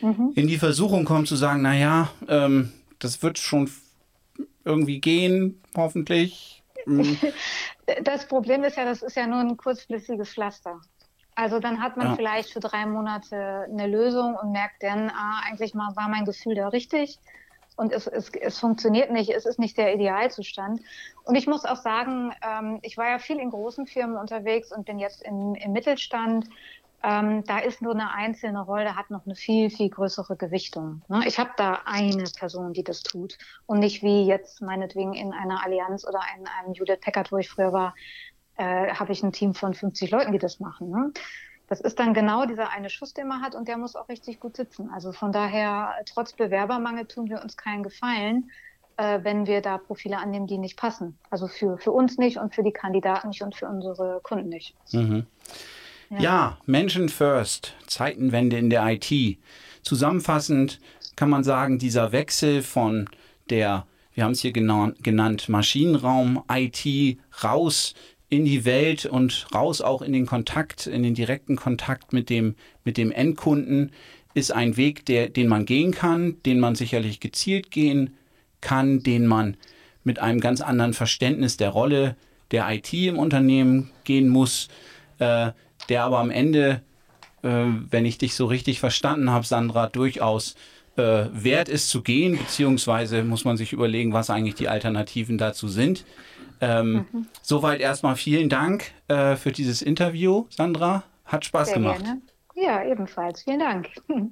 mhm. 0.00 0.32
in 0.34 0.46
die 0.46 0.58
Versuchung 0.58 1.04
kommt 1.04 1.28
zu 1.28 1.36
sagen, 1.36 1.62
naja, 1.62 2.10
ähm, 2.28 2.72
das 2.98 3.22
wird 3.22 3.38
schon 3.38 3.70
irgendwie 4.64 5.00
gehen, 5.00 5.60
hoffentlich. 5.76 6.62
Mhm. 6.86 7.18
Das 8.02 8.26
Problem 8.26 8.64
ist 8.64 8.76
ja, 8.76 8.84
das 8.84 9.00
ist 9.00 9.14
ja 9.14 9.28
nur 9.28 9.38
ein 9.38 9.56
kurzfristiges 9.56 10.30
Pflaster. 10.30 10.80
Also 11.36 11.60
dann 11.60 11.80
hat 11.80 11.96
man 11.96 12.08
ja. 12.08 12.16
vielleicht 12.16 12.50
für 12.50 12.58
drei 12.58 12.84
Monate 12.84 13.64
eine 13.70 13.86
Lösung 13.86 14.34
und 14.34 14.50
merkt 14.50 14.82
dann, 14.82 15.08
ah, 15.08 15.40
eigentlich 15.46 15.72
mal 15.72 15.94
war 15.94 16.08
mein 16.08 16.24
Gefühl 16.24 16.56
da 16.56 16.66
richtig 16.66 17.20
und 17.76 17.92
es, 17.92 18.06
es, 18.06 18.30
es 18.30 18.58
funktioniert 18.58 19.10
nicht, 19.10 19.30
es 19.30 19.46
ist 19.46 19.58
nicht 19.58 19.76
der 19.76 19.94
Idealzustand. 19.94 20.80
Und 21.24 21.34
ich 21.34 21.46
muss 21.46 21.64
auch 21.64 21.76
sagen, 21.76 22.32
ähm, 22.42 22.78
ich 22.82 22.96
war 22.96 23.08
ja 23.08 23.18
viel 23.18 23.38
in 23.38 23.50
großen 23.50 23.86
Firmen 23.86 24.16
unterwegs 24.16 24.72
und 24.72 24.86
bin 24.86 24.98
jetzt 24.98 25.22
im, 25.22 25.54
im 25.54 25.72
Mittelstand. 25.72 26.48
Ähm, 27.02 27.44
da 27.44 27.58
ist 27.58 27.82
nur 27.82 27.92
eine 27.92 28.12
einzelne 28.12 28.62
Rolle, 28.62 28.96
hat 28.96 29.10
noch 29.10 29.26
eine 29.26 29.34
viel, 29.34 29.70
viel 29.70 29.90
größere 29.90 30.36
Gewichtung. 30.36 31.02
Ne? 31.08 31.22
Ich 31.26 31.38
habe 31.38 31.50
da 31.56 31.82
eine 31.84 32.24
Person, 32.38 32.72
die 32.72 32.82
das 32.82 33.02
tut 33.02 33.36
und 33.66 33.80
nicht 33.80 34.02
wie 34.02 34.24
jetzt 34.24 34.62
meinetwegen 34.62 35.12
in 35.12 35.32
einer 35.32 35.62
Allianz 35.62 36.06
oder 36.06 36.20
in 36.38 36.46
einem 36.46 36.72
Judith 36.72 37.00
Packard, 37.02 37.30
wo 37.30 37.36
ich 37.36 37.50
früher 37.50 37.72
war, 37.72 37.94
äh, 38.56 38.88
habe 38.94 39.12
ich 39.12 39.22
ein 39.22 39.32
Team 39.32 39.52
von 39.52 39.74
50 39.74 40.10
Leuten, 40.10 40.32
die 40.32 40.38
das 40.38 40.60
machen. 40.60 40.90
Ne? 40.90 41.12
Das 41.68 41.80
ist 41.80 41.98
dann 41.98 42.14
genau 42.14 42.46
dieser 42.46 42.70
eine 42.70 42.90
Schuss, 42.90 43.12
den 43.12 43.28
man 43.28 43.42
hat 43.42 43.54
und 43.54 43.66
der 43.68 43.76
muss 43.76 43.96
auch 43.96 44.08
richtig 44.08 44.40
gut 44.40 44.56
sitzen. 44.56 44.90
Also 44.90 45.12
von 45.12 45.32
daher, 45.32 45.94
trotz 46.06 46.32
Bewerbermangel 46.32 47.06
tun 47.06 47.28
wir 47.28 47.42
uns 47.42 47.56
keinen 47.56 47.82
Gefallen, 47.82 48.50
äh, 48.96 49.20
wenn 49.22 49.46
wir 49.46 49.60
da 49.60 49.78
Profile 49.78 50.18
annehmen, 50.18 50.46
die 50.46 50.58
nicht 50.58 50.76
passen. 50.76 51.18
Also 51.30 51.48
für, 51.48 51.78
für 51.78 51.92
uns 51.92 52.18
nicht 52.18 52.38
und 52.38 52.54
für 52.54 52.62
die 52.62 52.72
Kandidaten 52.72 53.28
nicht 53.28 53.42
und 53.42 53.56
für 53.56 53.66
unsere 53.66 54.20
Kunden 54.22 54.48
nicht. 54.48 54.74
Mhm. 54.92 55.26
Ja. 56.10 56.18
ja, 56.20 56.58
Menschen 56.66 57.08
first, 57.08 57.74
Zeitenwende 57.88 58.58
in 58.58 58.70
der 58.70 58.86
IT. 58.86 59.38
Zusammenfassend 59.82 60.80
kann 61.16 61.30
man 61.30 61.42
sagen, 61.42 61.78
dieser 61.78 62.12
Wechsel 62.12 62.62
von 62.62 63.08
der, 63.50 63.86
wir 64.14 64.24
haben 64.24 64.32
es 64.32 64.40
hier 64.40 64.52
genannt, 64.52 65.48
Maschinenraum, 65.48 66.44
IT 66.48 67.18
raus 67.42 67.94
in 68.28 68.44
die 68.44 68.64
Welt 68.64 69.06
und 69.06 69.46
raus 69.54 69.80
auch 69.80 70.02
in 70.02 70.12
den 70.12 70.26
Kontakt, 70.26 70.86
in 70.86 71.02
den 71.02 71.14
direkten 71.14 71.56
Kontakt 71.56 72.12
mit 72.12 72.28
dem, 72.28 72.56
mit 72.84 72.96
dem 72.96 73.12
Endkunden, 73.12 73.92
ist 74.34 74.52
ein 74.52 74.76
Weg, 74.76 75.06
der, 75.06 75.28
den 75.28 75.48
man 75.48 75.64
gehen 75.64 75.92
kann, 75.92 76.42
den 76.44 76.60
man 76.60 76.74
sicherlich 76.74 77.20
gezielt 77.20 77.70
gehen 77.70 78.16
kann, 78.60 79.02
den 79.02 79.26
man 79.26 79.56
mit 80.04 80.18
einem 80.18 80.40
ganz 80.40 80.60
anderen 80.60 80.92
Verständnis 80.92 81.56
der 81.56 81.70
Rolle 81.70 82.16
der 82.50 82.68
IT 82.70 82.92
im 82.92 83.18
Unternehmen 83.18 83.90
gehen 84.04 84.28
muss, 84.28 84.68
äh, 85.18 85.50
der 85.88 86.04
aber 86.04 86.18
am 86.18 86.30
Ende, 86.30 86.82
äh, 87.42 87.64
wenn 87.90 88.04
ich 88.04 88.18
dich 88.18 88.34
so 88.34 88.46
richtig 88.46 88.78
verstanden 88.78 89.30
habe, 89.30 89.46
Sandra, 89.46 89.88
durchaus 89.88 90.54
äh, 90.96 91.26
wert 91.32 91.68
ist 91.68 91.88
zu 91.88 92.02
gehen, 92.02 92.38
beziehungsweise 92.38 93.22
muss 93.22 93.44
man 93.44 93.56
sich 93.56 93.72
überlegen, 93.72 94.12
was 94.12 94.30
eigentlich 94.30 94.54
die 94.54 94.68
Alternativen 94.68 95.38
dazu 95.38 95.68
sind. 95.68 96.04
Ähm, 96.60 97.06
mhm. 97.12 97.26
Soweit 97.42 97.80
erstmal 97.80 98.16
vielen 98.16 98.48
Dank 98.48 98.92
äh, 99.08 99.36
für 99.36 99.52
dieses 99.52 99.82
Interview, 99.82 100.46
Sandra. 100.48 101.02
Hat 101.24 101.44
Spaß 101.44 101.68
Sehr 101.68 101.78
gemacht. 101.78 102.02
Gerne. 102.02 102.20
Ja, 102.54 102.84
ebenfalls. 102.84 103.42
Vielen 103.42 103.60
Dank. 103.60 103.88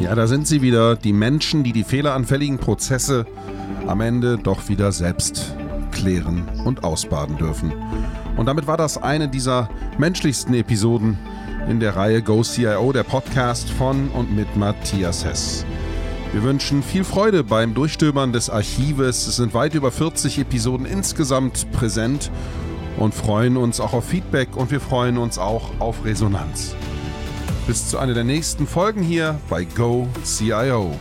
Ja, 0.00 0.14
da 0.14 0.26
sind 0.26 0.46
sie 0.46 0.62
wieder, 0.62 0.96
die 0.96 1.12
Menschen, 1.12 1.62
die 1.62 1.72
die 1.72 1.84
fehleranfälligen 1.84 2.56
Prozesse 2.56 3.26
am 3.86 4.00
Ende 4.00 4.38
doch 4.38 4.70
wieder 4.70 4.92
selbst 4.92 5.54
klären 5.90 6.48
und 6.64 6.84
ausbaden 6.84 7.36
dürfen. 7.36 7.72
Und 8.36 8.46
damit 8.46 8.66
war 8.66 8.76
das 8.76 8.96
eine 8.96 9.28
dieser 9.28 9.68
menschlichsten 9.98 10.54
Episoden 10.54 11.18
in 11.68 11.80
der 11.80 11.96
Reihe 11.96 12.22
Go 12.22 12.42
CIO, 12.42 12.92
der 12.92 13.02
Podcast 13.04 13.70
von 13.70 14.08
und 14.08 14.34
mit 14.34 14.56
Matthias 14.56 15.24
Hess. 15.24 15.64
Wir 16.32 16.42
wünschen 16.42 16.82
viel 16.82 17.02
Freude 17.02 17.42
beim 17.42 17.74
Durchstöbern 17.74 18.32
des 18.32 18.50
Archives. 18.50 19.26
Es 19.26 19.36
sind 19.36 19.52
weit 19.52 19.74
über 19.74 19.90
40 19.90 20.38
Episoden 20.38 20.86
insgesamt 20.86 21.70
präsent 21.72 22.30
und 22.98 23.14
freuen 23.14 23.56
uns 23.56 23.80
auch 23.80 23.92
auf 23.92 24.04
Feedback 24.04 24.56
und 24.56 24.70
wir 24.70 24.80
freuen 24.80 25.18
uns 25.18 25.38
auch 25.38 25.70
auf 25.80 26.04
Resonanz. 26.04 26.76
Bis 27.66 27.88
zu 27.88 27.98
einer 27.98 28.14
der 28.14 28.24
nächsten 28.24 28.66
Folgen 28.66 29.02
hier 29.02 29.38
bei 29.48 29.64
Go 29.64 30.08
CIO. 30.24 30.92